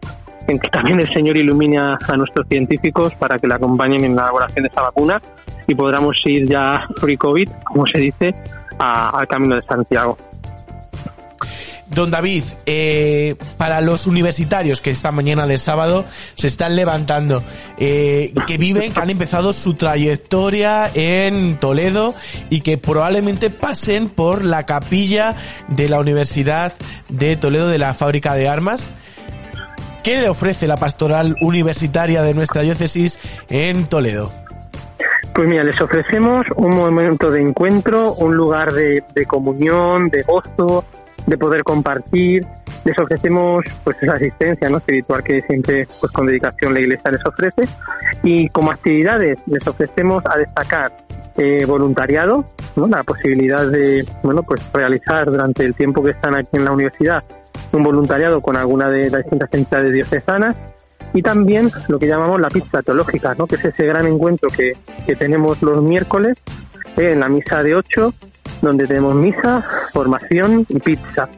[0.49, 4.23] en que también el Señor ilumine a, nuestros científicos para que le acompañen en la
[4.23, 5.23] elaboración de esta vacuna
[5.69, 8.35] y podamos ir ya free COVID, como se dice,
[8.79, 10.19] al camino de Santiago.
[11.87, 17.43] Don David, eh, para los universitarios que esta mañana de sábado se están levantando,
[17.79, 22.15] eh, que viven, que han empezado su trayectoria en Toledo
[22.49, 25.35] y que probablemente pasen por la capilla
[25.69, 26.73] de la Universidad
[27.09, 28.89] de Toledo de la fábrica de armas,
[30.03, 33.19] ¿qué le ofrece la pastoral universitaria de nuestra diócesis
[33.51, 34.33] en Toledo?
[35.35, 40.85] Pues mira, les ofrecemos un momento de encuentro, un lugar de, de comunión, de gozo,
[41.27, 42.45] de poder compartir.
[42.85, 44.79] Les ofrecemos pues esa asistencia ¿no?
[44.79, 47.63] espiritual que siempre pues con dedicación la Iglesia les ofrece.
[48.23, 50.93] Y como actividades les ofrecemos a destacar
[51.37, 52.45] eh, voluntariado,
[52.77, 52.87] ¿no?
[52.87, 57.25] la posibilidad de bueno pues realizar durante el tiempo que están aquí en la universidad
[57.75, 60.57] un voluntariado con alguna de las distintas entidades diocesanas
[61.13, 63.47] y también lo que llamamos la pizza teológica, ¿no?
[63.47, 64.73] que es ese gran encuentro que,
[65.07, 66.39] que tenemos los miércoles
[66.97, 68.13] eh, en la misa de 8,
[68.65, 71.29] donde tenemos misa, formación y pizza.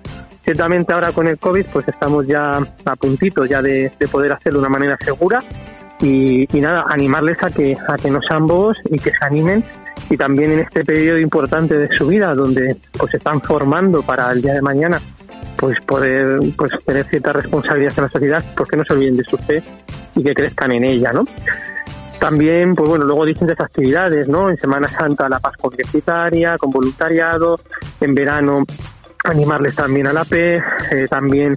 [0.42, 4.60] Ciertamente ahora con el COVID pues estamos ya a puntito ya de, de poder hacerlo
[4.60, 5.42] de una manera segura
[6.00, 9.64] y, nada, animarles a que, a que no sean bobos y que se animen
[10.10, 14.42] y también en este periodo importante de su vida donde pues están formando para el
[14.42, 15.00] día de mañana
[15.56, 19.24] pues poder pues tener cierta responsabilidad en la sociedad, pues que no se olviden de
[19.24, 19.62] su fe
[20.14, 21.24] y que crezcan en ella, ¿no?
[22.18, 24.50] También, pues bueno, luego distintas actividades, ¿no?
[24.50, 27.58] En Semana Santa la Pascua Universitaria, con voluntariado,
[28.00, 28.64] en verano
[29.26, 31.56] animarles también a la P, eh, también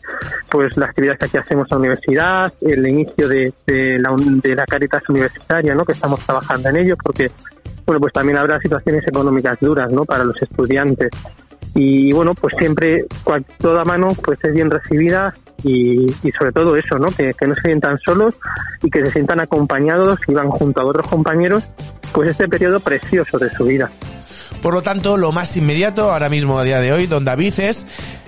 [0.49, 4.55] pues las actividades que aquí hacemos en la universidad, el inicio de, de la, de
[4.55, 5.85] la Caritas Universitaria, ¿no?
[5.85, 7.31] Que estamos trabajando en ello porque,
[7.89, 10.05] bueno, pues también habrá situaciones económicas duras, ¿no?
[10.05, 11.09] Para los estudiantes
[11.73, 13.05] y bueno pues siempre
[13.57, 17.97] toda mano pues es bien recibida y, sobre todo eso no que, no se sientan
[17.99, 18.35] solos
[18.81, 21.63] y que se sientan acompañados y van junto a otros compañeros
[22.11, 23.89] pues este periodo precioso de su vida
[24.61, 27.53] Por lo tanto, lo más inmediato ahora mismo a día de hoy, don David,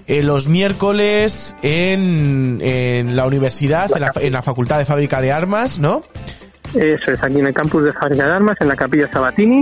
[0.07, 5.31] eh, los miércoles en, en la universidad, en la, en la Facultad de Fábrica de
[5.31, 6.03] Armas, ¿no?
[6.75, 9.61] Eso es aquí en el campus de Fábrica de Armas en la capilla Sabatini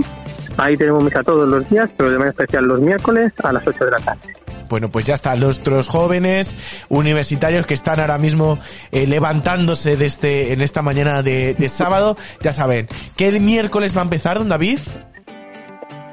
[0.56, 3.84] ahí tenemos misa todos los días pero de manera especial los miércoles a las 8
[3.84, 4.34] de la tarde
[4.68, 6.54] Bueno, pues ya está, nuestros jóvenes
[6.88, 8.58] universitarios que están ahora mismo
[8.92, 14.02] eh, levantándose de este, en esta mañana de, de sábado, ya saben, ¿qué miércoles va
[14.02, 14.78] a empezar, don David?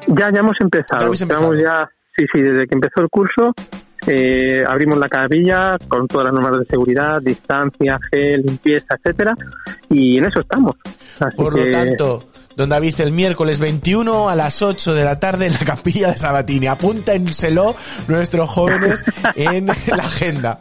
[0.07, 1.13] Ya, ya hemos empezado.
[1.13, 1.53] Ya empezado.
[1.55, 3.53] Ya, sí, sí, desde que empezó el curso,
[4.07, 9.35] eh, abrimos la cabilla con todas las normas de seguridad, distancia, gel, limpieza, etcétera,
[9.89, 10.75] y en eso estamos.
[11.19, 12.23] Así Por que, lo tanto,
[12.57, 16.17] don David, el miércoles 21 a las 8 de la tarde en la capilla de
[16.17, 16.65] Sabatini.
[16.65, 17.75] Apúntenselo
[18.07, 19.03] nuestros jóvenes
[19.35, 20.59] en la agenda.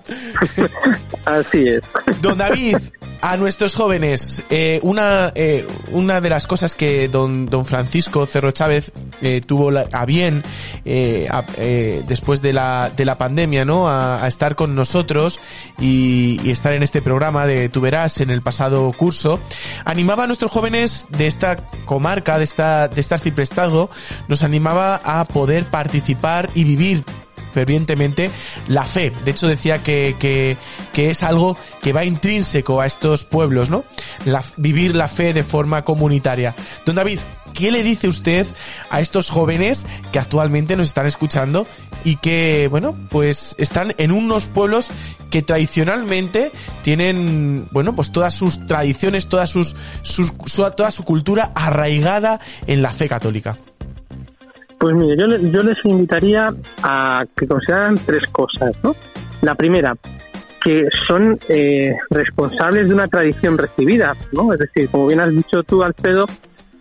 [1.24, 1.82] así es.
[2.20, 2.76] Don David,
[3.22, 8.50] a nuestros jóvenes, eh, una, eh, una de las cosas que don, don Francisco Cerro
[8.50, 10.42] Chávez eh, tuvo la- a bien
[10.84, 11.44] eh, a-
[12.06, 13.88] después de la, de la pandemia, ¿no?
[13.88, 15.40] A, a estar con nosotros
[15.80, 19.40] y, y estar en este programa de Tu Verás en el pasado curso,
[19.86, 21.56] animaba a nuestros jóvenes de esta
[21.86, 23.88] comarca, de esta, de este arciprestado,
[24.28, 27.04] nos animaba a poder participar y vivir
[27.56, 28.30] fervientemente
[28.68, 29.10] la fe.
[29.24, 33.82] De hecho decía que, que, es algo que va intrínseco a estos pueblos, ¿no?
[34.26, 36.54] La- vivir la fe de forma comunitaria.
[36.84, 37.18] Don David,
[37.54, 38.46] ¿qué le dice usted
[38.90, 41.66] a estos jóvenes que actualmente nos están escuchando
[42.04, 44.88] y que, bueno, pues están en unos pueblos
[45.30, 46.52] que tradicionalmente
[46.84, 52.82] tienen, bueno, pues todas sus tradiciones, todas sus, sus, su- toda su cultura arraigada en
[52.82, 53.56] la fe católica?
[54.78, 56.48] Pues mire, yo, yo les invitaría
[56.82, 58.94] a que consideraran tres cosas, ¿no?
[59.42, 59.96] La primera,
[60.62, 64.52] que son eh, responsables de una tradición recibida, ¿no?
[64.52, 66.26] Es decir, como bien has dicho tú, Alfredo,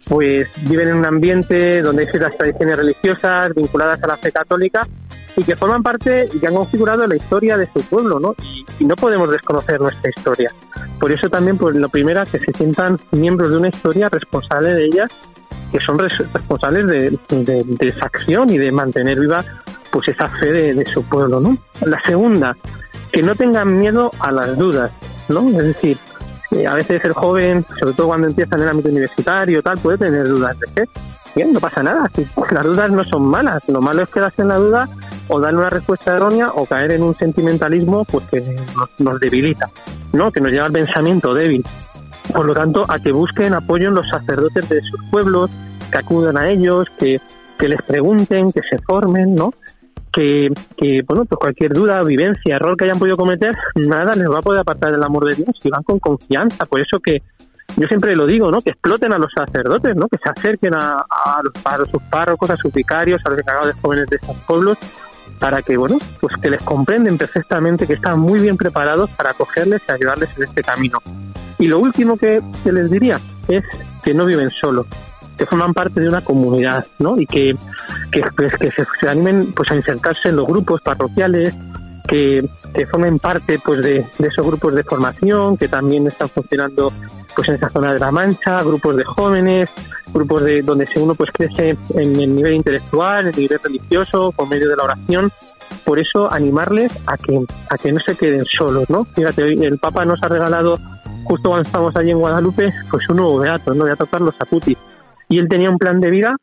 [0.07, 4.87] pues viven en un ambiente donde hay ciertas tradiciones religiosas vinculadas a la fe católica
[5.35, 8.35] y que forman parte y que han configurado la historia de su pueblo, ¿no?
[8.43, 10.51] Y, y no podemos desconocer nuestra historia.
[10.99, 14.85] Por eso también, pues lo primero, que se sientan miembros de una historia responsable de
[14.85, 15.07] ella
[15.71, 19.43] que son res- responsables de, de- esa acción y de mantener viva
[19.91, 21.57] pues esa fe de, su pueblo, ¿no?
[21.81, 22.55] La segunda,
[23.11, 24.91] que no tengan miedo a las dudas,
[25.29, 25.47] ¿no?
[25.49, 25.97] Es decir,
[26.51, 29.97] eh, a veces el joven, sobre todo cuando empieza en el ámbito universitario, tal, puede
[29.97, 30.89] tener dudas de fe.
[31.35, 32.09] Bien, no pasa nada,
[32.51, 34.87] las dudas no son malas, lo malo es quedarse en la duda
[35.27, 39.67] o darle una respuesta errónea o caer en un sentimentalismo pues que nos, nos debilita,
[40.13, 40.31] ¿no?
[40.31, 41.65] Que nos lleva al pensamiento débil.
[42.33, 45.49] Por lo tanto, a que busquen apoyo en los sacerdotes de sus pueblos,
[45.91, 47.19] que acudan a ellos, que,
[47.57, 49.53] que les pregunten, que se formen, ¿no?
[50.11, 54.39] Que, que, bueno, pues cualquier duda, vivencia, error que hayan podido cometer, nada les va
[54.39, 56.65] a poder apartar del amor de Dios y van con confianza.
[56.65, 57.21] Por eso que
[57.77, 58.61] yo siempre lo digo, ¿no?
[58.61, 60.07] Que exploten a los sacerdotes, ¿no?
[60.07, 63.81] Que se acerquen a, a, a sus párrocos, a sus vicarios, a los encargados de
[63.81, 64.77] jóvenes de estos pueblos,
[65.39, 69.81] para que, bueno, pues que les comprenden perfectamente, que están muy bien preparados para acogerles
[69.87, 70.99] y ayudarles en este camino.
[71.59, 73.63] Y lo último que, que les diría es
[74.03, 74.87] que no viven solos,
[75.37, 77.19] que forman parte de una comunidad, ¿no?
[77.19, 77.55] Y que,
[78.11, 81.53] que, pues, se, se animen pues a insertarse en los grupos parroquiales,
[82.05, 82.47] que,
[82.89, 86.91] formen parte pues de, esos grupos de formación que también están funcionando
[87.35, 89.69] pues en esa zona de la Mancha, grupos de jóvenes,
[90.13, 94.47] grupos de donde uno pues crece en el nivel intelectual, en el nivel religioso, por
[94.47, 95.31] medio de la oración.
[95.83, 97.39] Por eso animarles a que
[97.69, 99.03] a que no se queden solos, ¿no?
[99.05, 100.79] Fíjate, hoy el Papa nos ha regalado
[101.25, 103.85] justo cuando estamos allí en Guadalupe, pues un nuevo beato, ¿no?
[103.85, 104.77] Beato Carlos Acutis.
[105.27, 106.35] Y él tenía un plan de vida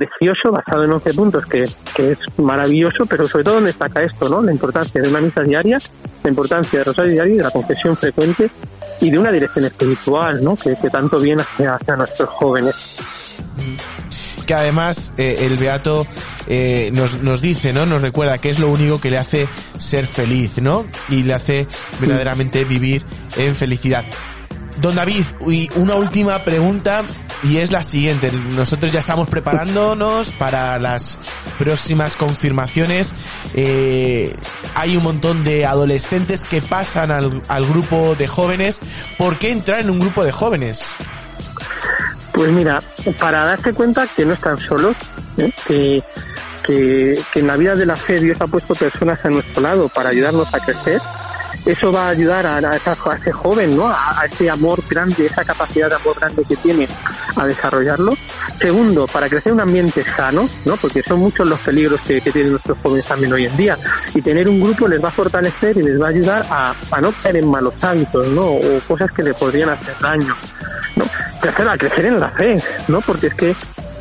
[0.00, 4.40] precioso, basado en 11 puntos, que, que es maravilloso, pero sobre todo destaca esto, ¿no?
[4.40, 5.78] La importancia de una misa diaria,
[6.22, 8.50] la importancia de rosario diario y de la confesión frecuente
[9.00, 10.56] y de una dirección espiritual, ¿no?
[10.56, 13.42] Que, que tanto bien hace hacia nuestros jóvenes.
[14.46, 16.06] que además eh, el Beato
[16.48, 17.84] eh, nos, nos dice, ¿no?
[17.84, 20.86] Nos recuerda que es lo único que le hace ser feliz, ¿no?
[21.10, 21.66] Y le hace
[22.00, 23.04] verdaderamente vivir
[23.36, 24.04] en felicidad.
[24.80, 25.24] Don David,
[25.76, 27.02] una última pregunta
[27.42, 28.30] y es la siguiente.
[28.32, 31.18] Nosotros ya estamos preparándonos para las
[31.58, 33.14] próximas confirmaciones.
[33.54, 34.34] Eh,
[34.74, 38.80] hay un montón de adolescentes que pasan al, al grupo de jóvenes.
[39.18, 40.86] ¿Por qué entrar en un grupo de jóvenes?
[42.32, 42.80] Pues mira,
[43.18, 44.96] para darse cuenta que no están solos,
[45.36, 45.52] ¿eh?
[45.66, 46.02] que,
[46.64, 49.88] que, que en la vida de la fe Dios ha puesto personas a nuestro lado
[49.88, 51.00] para ayudarnos a crecer,
[51.66, 53.88] eso va a ayudar a, esa- ese joven, ¿no?
[53.88, 56.88] A, ese amor grande, esa capacidad de amor grande que tiene
[57.36, 58.14] a desarrollarlo.
[58.60, 60.76] Segundo, para crecer un ambiente sano, ¿no?
[60.76, 63.78] Porque son muchos los peligros que, que tienen nuestros jóvenes también hoy en día.
[64.14, 67.12] Y tener un grupo les va a fortalecer y les va a ayudar a, no
[67.22, 68.46] caer en malos hábitos, ¿no?
[68.46, 70.34] O cosas que le podrían hacer daño.
[70.96, 71.04] ¿no?
[71.40, 73.00] Crecer, a crecer en la fe, ¿no?
[73.00, 73.54] Porque es que,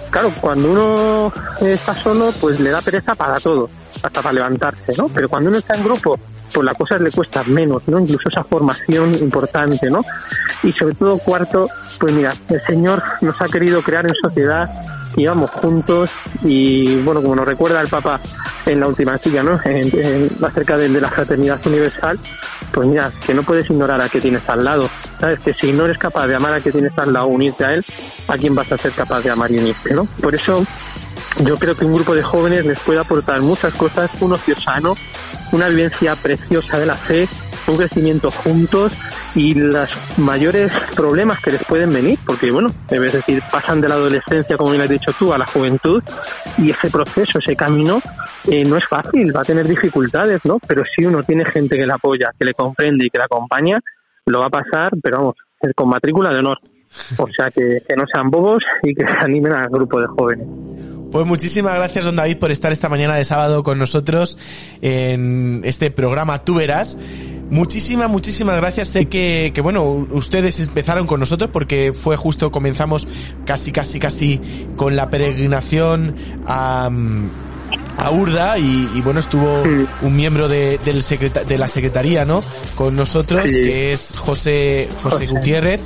[0.09, 3.69] claro, cuando uno está solo, pues le da pereza para todo,
[4.01, 5.07] hasta para levantarse, ¿no?
[5.09, 6.19] Pero cuando uno está en grupo,
[6.53, 7.99] pues la cosa le cuesta menos, ¿no?
[7.99, 10.03] Incluso esa formación importante, ¿no?
[10.63, 14.69] Y sobre todo, cuarto, pues mira, el Señor nos ha querido crear en sociedad,
[15.17, 16.09] íbamos juntos
[16.43, 18.19] y, bueno, como nos recuerda el Papa
[18.65, 19.59] en la última silla, ¿no?
[19.65, 22.19] En- acerca del de la fraternidad universal,
[22.71, 24.89] pues mira, que no puedes ignorar a que tienes al lado.
[25.19, 27.73] Sabes que si no eres capaz de amar a que tienes al lado, unirte a
[27.73, 27.83] él,
[28.27, 30.05] ¿a quién vas a ser capaz de amar y unirte, no?
[30.21, 30.63] Por eso
[31.43, 34.95] yo creo que un grupo de jóvenes les puede aportar muchas cosas, un ocio sano,
[35.51, 37.27] una vivencia preciosa de la fe,
[37.71, 38.93] un crecimiento juntos
[39.35, 43.95] y los mayores problemas que les pueden venir, porque bueno, es decir, pasan de la
[43.95, 46.03] adolescencia, como bien has dicho tú, a la juventud
[46.57, 48.01] y ese proceso, ese camino,
[48.49, 50.59] eh, no es fácil, va a tener dificultades, ¿no?
[50.67, 53.79] Pero si uno tiene gente que le apoya, que le comprende y que le acompaña,
[54.25, 55.35] lo va a pasar, pero vamos,
[55.75, 56.57] con matrícula de honor.
[57.17, 60.47] O sea, que, que no sean bobos y que se animen al grupo de jóvenes.
[61.11, 64.37] Pues muchísimas gracias, don David, por estar esta mañana de sábado con nosotros
[64.81, 66.97] en este programa Tú Verás.
[67.49, 68.89] Muchísimas, muchísimas gracias.
[68.89, 73.07] Sé que, que, bueno, ustedes empezaron con nosotros porque fue justo, comenzamos
[73.45, 74.39] casi, casi, casi
[74.75, 76.91] con la peregrinación a,
[77.97, 79.63] a Urda y, y, bueno, estuvo
[80.03, 82.43] un miembro de, del secreta- de la secretaría, ¿no?
[82.75, 85.27] Con nosotros, que es José, José José.
[85.27, 85.81] Gutiérrez.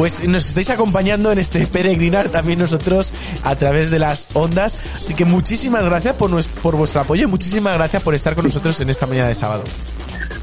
[0.00, 4.78] Pues nos estáis acompañando en este peregrinar también nosotros a través de las ondas.
[4.98, 8.46] Así que muchísimas gracias por, nues- por vuestro apoyo y muchísimas gracias por estar con
[8.46, 9.62] nosotros en esta mañana de sábado.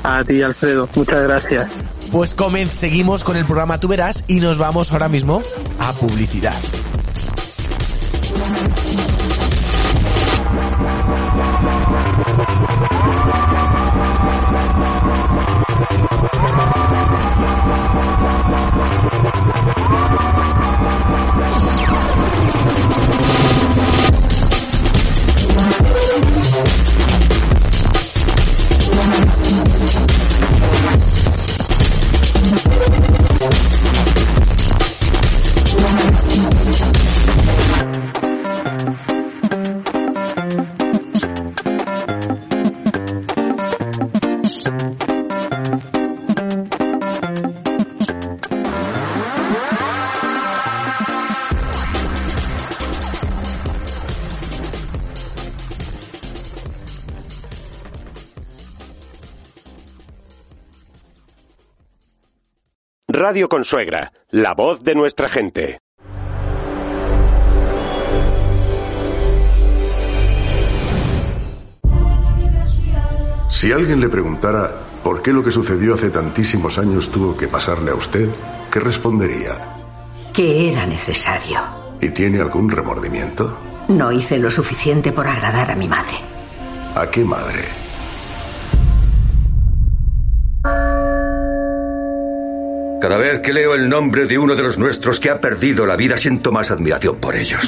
[0.03, 1.69] A ti, Alfredo, muchas gracias.
[2.11, 5.41] Pues comen, seguimos con el programa Tú Verás y nos vamos ahora mismo
[5.79, 6.53] a publicidad.
[63.29, 65.79] Radio Consuegra, la voz de nuestra gente.
[73.51, 74.71] Si alguien le preguntara
[75.03, 78.29] por qué lo que sucedió hace tantísimos años tuvo que pasarle a usted,
[78.71, 79.75] ¿qué respondería?
[80.33, 81.59] que era necesario.
[81.99, 83.57] ¿Y tiene algún remordimiento?
[83.89, 86.15] No hice lo suficiente por agradar a mi madre.
[86.95, 87.86] ¿A qué madre?
[92.99, 95.95] Cada vez que leo el nombre de uno de los nuestros que ha perdido la
[95.95, 97.61] vida, siento más admiración por ellos.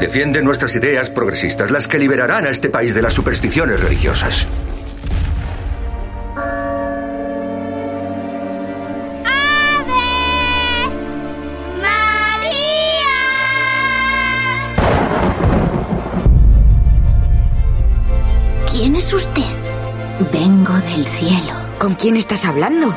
[0.00, 4.46] Defienden nuestras ideas progresistas, las que liberarán a este país de las supersticiones religiosas.
[18.70, 19.42] ¿Quién es usted?
[20.32, 21.54] Vengo del cielo.
[21.78, 22.94] ¿Con quién estás hablando?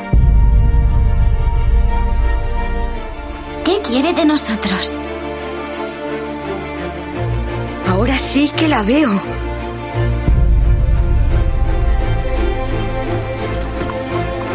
[3.64, 4.96] ¿Qué quiere de nosotros?
[7.88, 9.10] Ahora sí que la veo.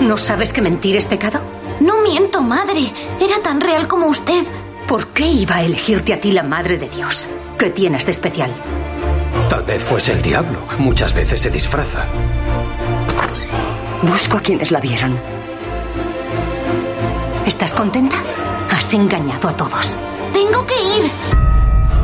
[0.02, 1.42] ¿No sabes que mentir es pecado?
[1.80, 2.92] No miento, madre.
[3.20, 4.44] Era tan real como usted.
[4.88, 7.28] ¿Por qué iba a elegirte a ti la madre de Dios?
[7.58, 8.54] ¿Qué tienes de especial?
[9.50, 10.60] Tal vez fuese el diablo.
[10.78, 12.06] Muchas veces se disfraza.
[14.02, 15.18] Busco a quienes la vieron.
[17.46, 18.18] ¿Estás contenta?
[18.70, 19.98] Has engañado a todos.
[20.34, 21.12] Tengo que ir.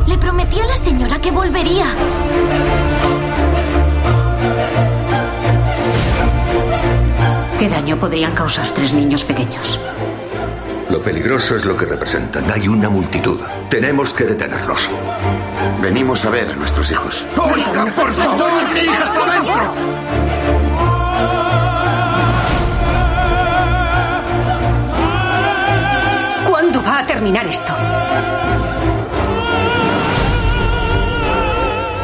[0.06, 1.86] Le prometí a la señora que volvería.
[7.58, 9.78] ¿Qué daño podrían causar tres niños pequeños?
[10.90, 12.50] Lo peligroso es lo que representan.
[12.50, 13.40] Hay una multitud.
[13.70, 14.90] Tenemos que detenerlos.
[15.80, 17.24] Venimos a ver a nuestros hijos.
[17.36, 18.50] ¡Oiga, por favor!
[18.74, 20.41] ¡Mi hija está dentro!
[27.22, 27.72] Terminar esto?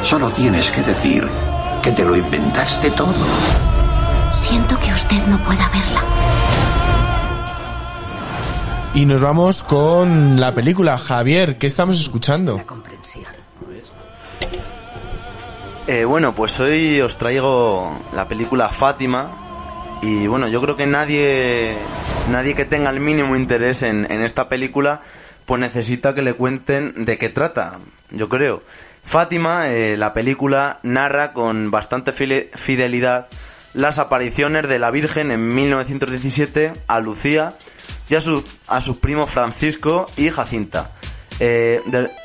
[0.01, 1.29] Solo tienes que decir
[1.83, 3.13] que te lo inventaste todo.
[4.33, 6.03] Siento que usted no pueda verla.
[8.95, 10.97] Y nos vamos con la película.
[10.97, 12.61] Javier, ¿qué estamos escuchando?
[15.89, 19.48] Eh, bueno, pues hoy os traigo la película Fátima.
[20.03, 21.77] Y bueno, yo creo que nadie,
[22.31, 25.01] nadie que tenga el mínimo interés en, en esta película,
[25.45, 27.79] pues necesita que le cuenten de qué trata.
[28.11, 28.63] Yo creo.
[29.05, 33.29] Fátima, eh, la película, narra con bastante fidelidad
[33.75, 37.55] las apariciones de la Virgen en 1917 a Lucía
[38.09, 40.91] y a, su- a sus primos Francisco y Jacinta.
[41.41, 41.81] Eh,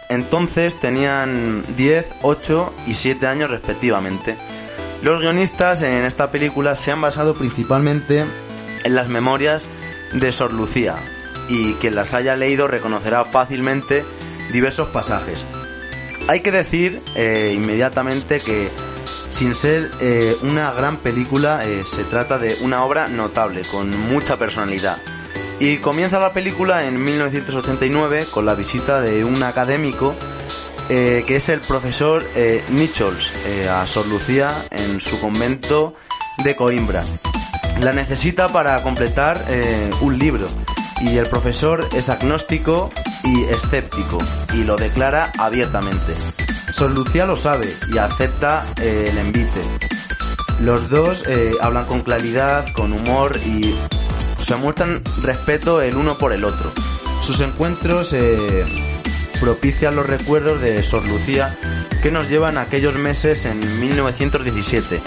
[0.09, 4.35] entonces tenían 10, 8 y 7 años respectivamente.
[5.03, 8.23] Los guionistas en esta película se han basado principalmente
[8.85, 9.67] en las memorias
[10.13, 10.95] de Sor Lucía
[11.49, 14.05] y quien las haya leído reconocerá fácilmente
[14.53, 15.43] diversos pasajes.
[16.29, 18.69] Hay que decir eh, inmediatamente que
[19.29, 24.37] sin ser eh, una gran película eh, se trata de una obra notable con mucha
[24.37, 24.99] personalidad.
[25.59, 30.15] Y comienza la película en 1989 con la visita de un académico
[30.89, 35.95] eh, que es el profesor eh, Nichols eh, a Sor Lucía en su convento
[36.43, 37.03] de Coimbra.
[37.79, 40.47] La necesita para completar eh, un libro
[41.01, 42.91] y el profesor es agnóstico
[43.23, 44.17] y escéptico
[44.53, 46.13] y lo declara abiertamente.
[46.71, 49.61] Sor Lucía lo sabe y acepta el envite.
[50.59, 51.23] Los dos
[51.61, 53.75] hablan con claridad, con humor y
[54.41, 56.71] se muestran respeto el uno por el otro.
[57.21, 58.13] Sus encuentros
[59.43, 61.53] propician los recuerdos de Sor Lucía
[62.01, 65.01] que nos llevan a aquellos meses en 1917.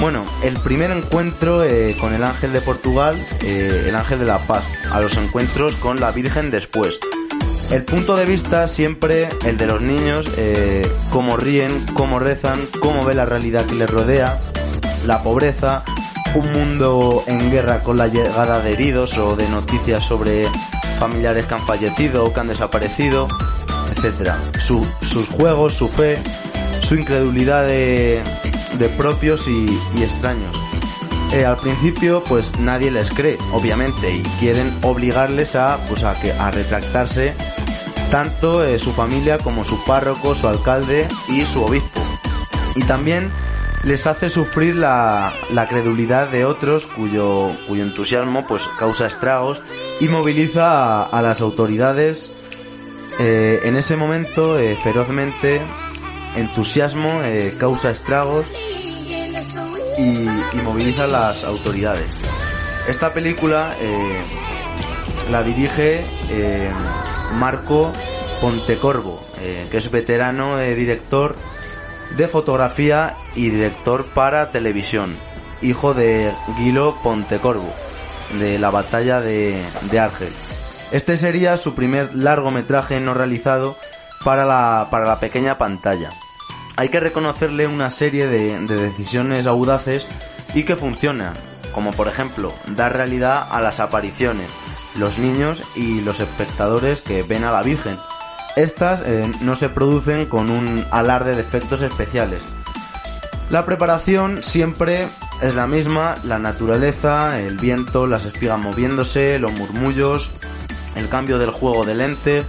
[0.00, 4.38] Bueno, el primer encuentro eh, con el ángel de Portugal, eh, el ángel de la
[4.38, 7.00] paz, a los encuentros con la Virgen después.
[7.72, 13.04] El punto de vista siempre el de los niños, eh, cómo ríen, cómo rezan, cómo
[13.04, 14.38] ve la realidad que les rodea,
[15.04, 15.82] la pobreza,
[16.36, 20.46] un mundo en guerra con la llegada de heridos o de noticias sobre
[21.00, 23.26] familiares que han fallecido o que han desaparecido,
[23.90, 24.38] etcétera.
[24.60, 26.18] Su- sus juegos, su fe,
[26.82, 28.22] su incredulidad de,
[28.78, 30.54] de propios y, y extraños.
[31.32, 36.32] Eh, al principio, pues nadie les cree, obviamente, y quieren obligarles a, pues a que
[36.32, 37.34] a retractarse
[38.10, 42.00] tanto eh, su familia como su párroco, su alcalde y su obispo.
[42.74, 43.30] Y también
[43.84, 49.62] les hace sufrir la, la credulidad de otros cuyo, cuyo entusiasmo pues causa estragos
[50.00, 52.32] y moviliza a, las autoridades
[53.18, 55.60] eh, en ese momento eh, ferozmente
[56.36, 58.46] entusiasmo eh, causa estragos
[59.98, 62.10] y, y moviliza a las autoridades.
[62.88, 63.74] Esta película
[65.30, 66.02] la dirige
[67.38, 67.92] Marco
[68.40, 69.22] Pontecorvo,
[69.70, 71.36] que es veterano director
[72.16, 75.16] de fotografía y director para televisión,
[75.60, 77.72] hijo de Guilo Pontecorvo,
[78.38, 80.32] de la batalla de, de Argel.
[80.92, 83.76] Este sería su primer largometraje no realizado
[84.24, 86.10] para la, para la pequeña pantalla.
[86.76, 90.06] Hay que reconocerle una serie de, de decisiones audaces
[90.54, 91.34] y que funcionan,
[91.72, 94.48] como por ejemplo dar realidad a las apariciones,
[94.96, 97.98] los niños y los espectadores que ven a la Virgen.
[98.56, 102.42] Estas eh, no se producen con un alarde de efectos especiales.
[103.48, 105.08] La preparación siempre
[105.42, 110.30] es la misma, la naturaleza, el viento, las espigas moviéndose, los murmullos,
[110.94, 112.44] el cambio del juego de lente,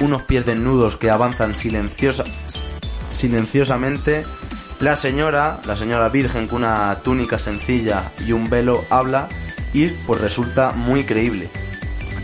[0.00, 2.24] unos pies desnudos que avanzan silenciosa,
[3.08, 4.24] silenciosamente,
[4.80, 9.28] la señora, la señora virgen con una túnica sencilla y un velo habla
[9.72, 11.48] y pues resulta muy creíble.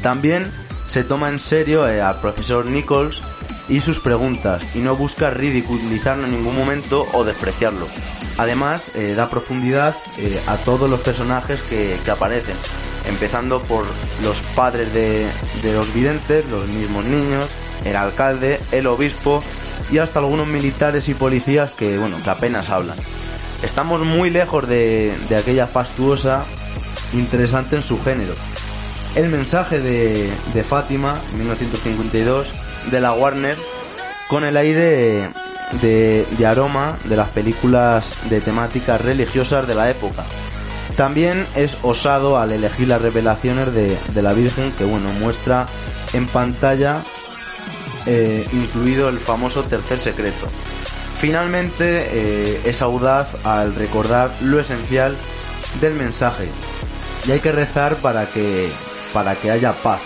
[0.02, 0.50] También
[0.86, 3.22] se toma en serio eh, al profesor Nichols
[3.68, 7.86] y sus preguntas y no busca ridiculizarlo en ningún momento o despreciarlo.
[8.38, 12.56] Además, eh, da profundidad eh, a todos los personajes que, que aparecen,
[13.06, 13.84] empezando por
[14.22, 15.26] los padres de,
[15.62, 17.46] de los videntes, los mismos niños,
[17.84, 19.42] el alcalde, el obispo
[19.90, 22.96] y hasta algunos militares y policías que, bueno, que apenas hablan.
[23.62, 26.44] Estamos muy lejos de, de aquella fastuosa,
[27.12, 28.34] interesante en su género.
[29.14, 32.48] El mensaje de, de Fátima, 1952,
[32.90, 33.58] de la Warner,
[34.28, 35.30] con el aire
[35.80, 40.24] de, aroma de las películas de temáticas religiosas de la época.
[40.96, 45.66] También es osado al elegir las revelaciones de, de la Virgen que bueno muestra
[46.12, 47.02] en pantalla
[48.06, 50.48] eh, incluido el famoso tercer secreto.
[51.16, 55.16] Finalmente eh, es audaz al recordar lo esencial
[55.80, 56.48] del mensaje
[57.26, 58.72] y hay que rezar para que
[59.12, 60.00] para que haya paz.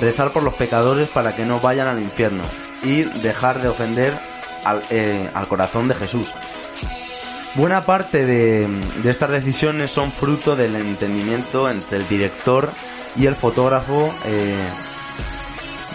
[0.00, 2.42] Rezar por los pecadores para que no vayan al infierno
[2.82, 4.14] y dejar de ofender
[4.64, 6.32] al, eh, al corazón de Jesús.
[7.54, 8.68] Buena parte de,
[9.04, 12.68] estas decisiones son fruto del entendimiento entre el director
[13.16, 14.56] y el fotógrafo eh,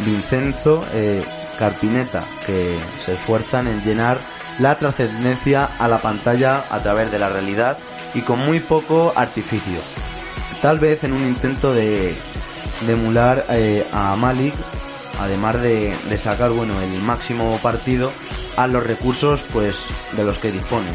[0.06, 1.22] Vincenzo eh,
[1.58, 4.18] Carpineta, que se esfuerzan en llenar
[4.60, 7.78] la trascendencia a la pantalla a través de la realidad
[8.14, 9.82] y con muy poco artificio.
[10.62, 12.16] Tal vez en un intento de,
[12.88, 14.54] de emular eh, a Malik,
[15.20, 18.14] además de, de sacar bueno el máximo partido
[18.60, 19.88] a los recursos pues
[20.18, 20.90] de los que dispone.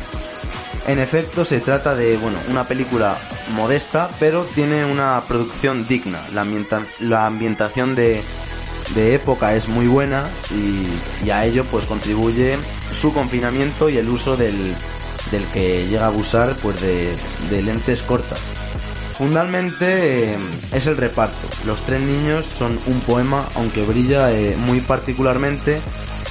[0.87, 3.17] En efecto, se trata de bueno, una película
[3.53, 6.19] modesta, pero tiene una producción digna.
[6.35, 8.23] La, ambienta- la ambientación de,
[8.95, 12.59] época es muy buena y, a ello pues contribuye
[12.93, 14.75] su confinamiento y el uso del,
[15.55, 17.17] que llega a abusar pues de,
[17.49, 18.39] de lentes cortas.
[19.17, 20.39] Fundamentalmente eh,
[20.73, 21.49] es el reparto.
[21.65, 25.81] Los tres niños son un poema, aunque brilla eh, muy particularmente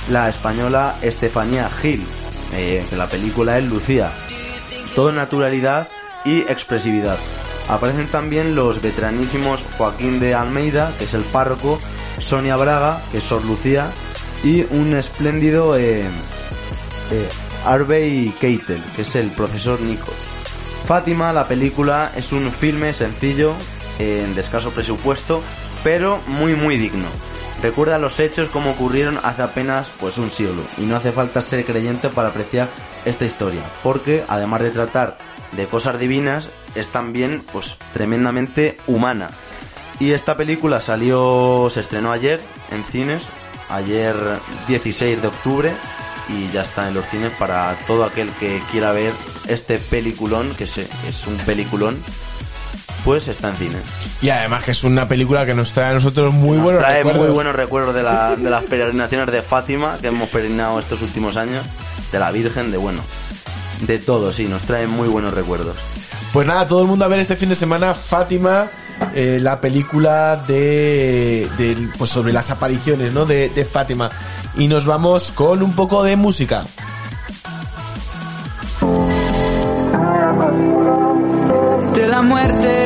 [0.09, 2.05] la española Estefanía Gil,
[2.53, 4.11] eh, que la película es Lucía.
[4.95, 5.89] Todo naturalidad
[6.25, 7.17] y expresividad.
[7.69, 11.79] Aparecen también los veteranísimos Joaquín de Almeida, que es el párroco,
[12.19, 13.91] Sonia Braga, que es Sor Lucía,
[14.43, 17.29] y un espléndido eh, eh,
[17.65, 20.11] Harvey Keitel, que es el profesor Nico.
[20.83, 23.53] Fátima, la película, es un filme sencillo,
[23.99, 25.41] en de escaso presupuesto,
[25.83, 27.07] pero muy muy digno.
[27.63, 31.63] Recuerda los hechos como ocurrieron hace apenas pues un siglo y no hace falta ser
[31.63, 32.67] creyente para apreciar
[33.05, 35.17] esta historia, porque además de tratar
[35.53, 39.29] de cosas divinas, es también pues tremendamente humana.
[39.97, 43.29] Y esta película salió, se estrenó ayer en cines,
[43.69, 44.13] ayer
[44.67, 45.71] 16 de octubre
[46.27, 49.13] y ya está en los cines para todo aquel que quiera ver
[49.47, 51.97] este peliculón, que es un peliculón,
[53.05, 53.81] pues está en cines.
[54.21, 56.97] Y además que es una película que nos trae a nosotros muy Nos buenos trae
[56.97, 57.25] recuerdos.
[57.25, 61.35] muy buenos recuerdos de, la- de las peregrinaciones de Fátima que hemos peregrinado estos últimos
[61.37, 61.63] años,
[62.11, 63.01] de la Virgen, de bueno,
[63.81, 65.75] de todo, sí, nos trae muy buenos recuerdos.
[66.31, 68.69] Pues nada, todo el mundo a ver este fin de semana Fátima,
[69.13, 73.25] eh, la película de, de- pues sobre las apariciones, ¿no?
[73.25, 74.09] De, de Fátima.
[74.57, 76.63] Y nos vamos con un poco de música.
[81.93, 82.82] De la muerte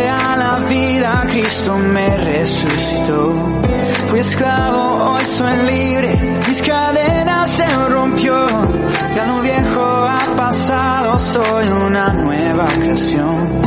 [1.29, 3.33] Cristo me resucitó.
[4.07, 8.35] Fui esclavo, hoy soy libre, mis cadenas se rompió.
[9.15, 13.61] Ya lo viejo ha pasado, soy una nueva creación.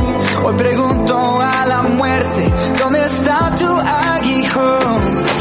[0.44, 5.39] Hoy pregunto a la muerte, ¿dónde está tu aguijón?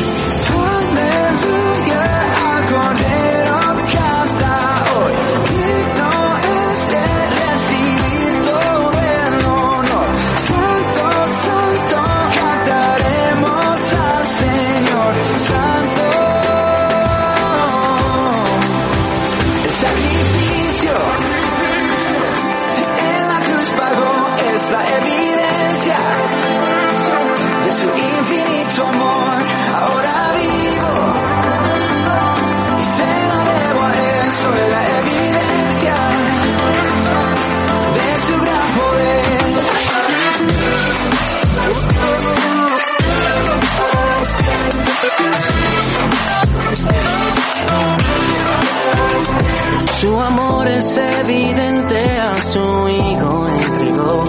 [50.79, 54.23] Es evidente, a su Hijo entregó.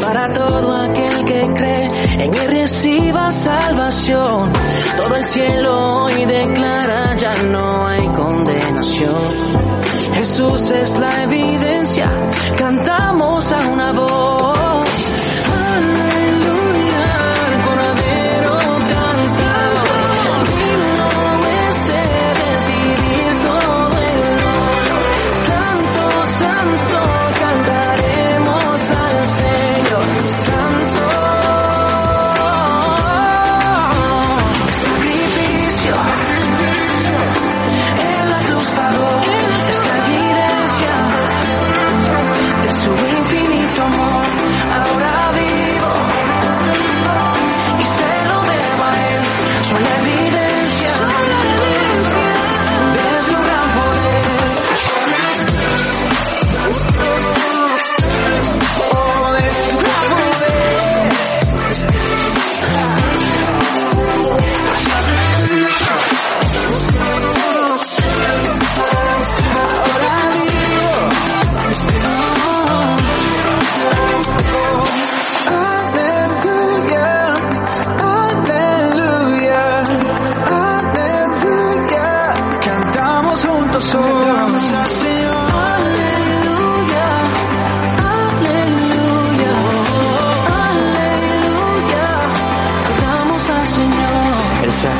[0.00, 1.88] Para todo aquel que cree
[2.24, 4.52] en él reciba salvación.
[4.96, 9.22] Todo el cielo hoy declara ya no hay condenación.
[10.14, 12.10] Jesús es la evidencia,
[12.56, 14.57] cantamos a una voz.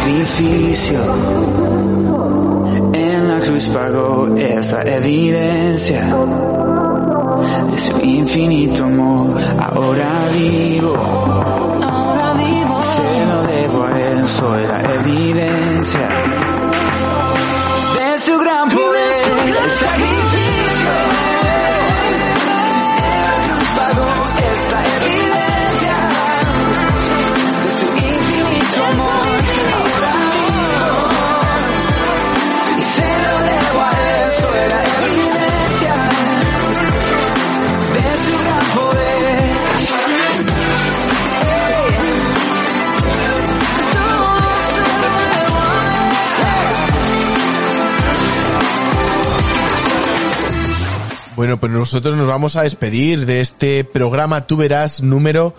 [0.09, 0.99] Sacrificio
[2.95, 6.07] en la cruz pagó esa evidencia
[7.71, 9.39] de su infinito amor.
[9.59, 16.09] Ahora vivo, ahora vivo, se lo debo a él, soy la evidencia
[17.99, 20.18] de su gran poder.
[51.39, 55.55] Bueno, pues nosotros nos vamos a despedir de este programa Tú Verás número,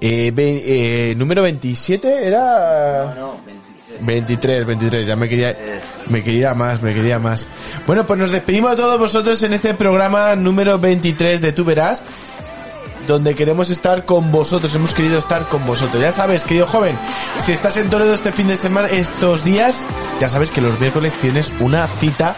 [0.00, 3.14] eh, ve- eh, número 27, ¿era?
[4.00, 5.56] 23, 23, ya me quería,
[6.08, 7.46] me quería más, me quería más.
[7.86, 12.02] Bueno, pues nos despedimos de todos vosotros en este programa número 23 de Tú Verás,
[13.06, 16.02] donde queremos estar con vosotros, hemos querido estar con vosotros.
[16.02, 16.98] Ya sabes, querido joven,
[17.38, 19.86] si estás en Toledo este fin de semana, estos días,
[20.18, 22.34] ya sabes que los miércoles tienes una cita,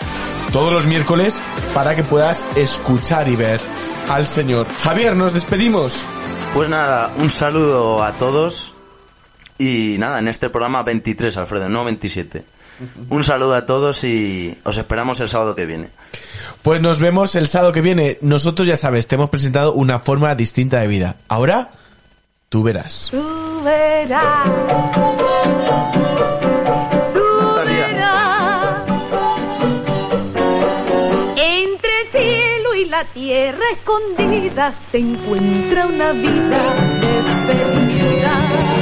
[0.53, 1.41] todos los miércoles,
[1.75, 3.61] para que puedas escuchar y ver
[4.09, 4.67] al Señor.
[4.69, 6.05] Javier, nos despedimos.
[6.55, 8.75] Pues nada, un saludo a todos.
[9.59, 12.45] Y nada, en este programa 23, Alfredo, no 27.
[13.11, 15.89] Un saludo a todos y os esperamos el sábado que viene.
[16.63, 18.19] Pues nos vemos el sábado que viene.
[18.23, 21.17] Nosotros ya sabes, te hemos presentado una forma distinta de vida.
[21.29, 21.71] Ahora,
[22.49, 23.09] tú verás.
[23.11, 24.49] Tú verás.
[33.05, 36.75] Tierra escondida se encuentra una vida
[37.47, 38.82] de.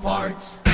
[0.00, 0.69] Parts.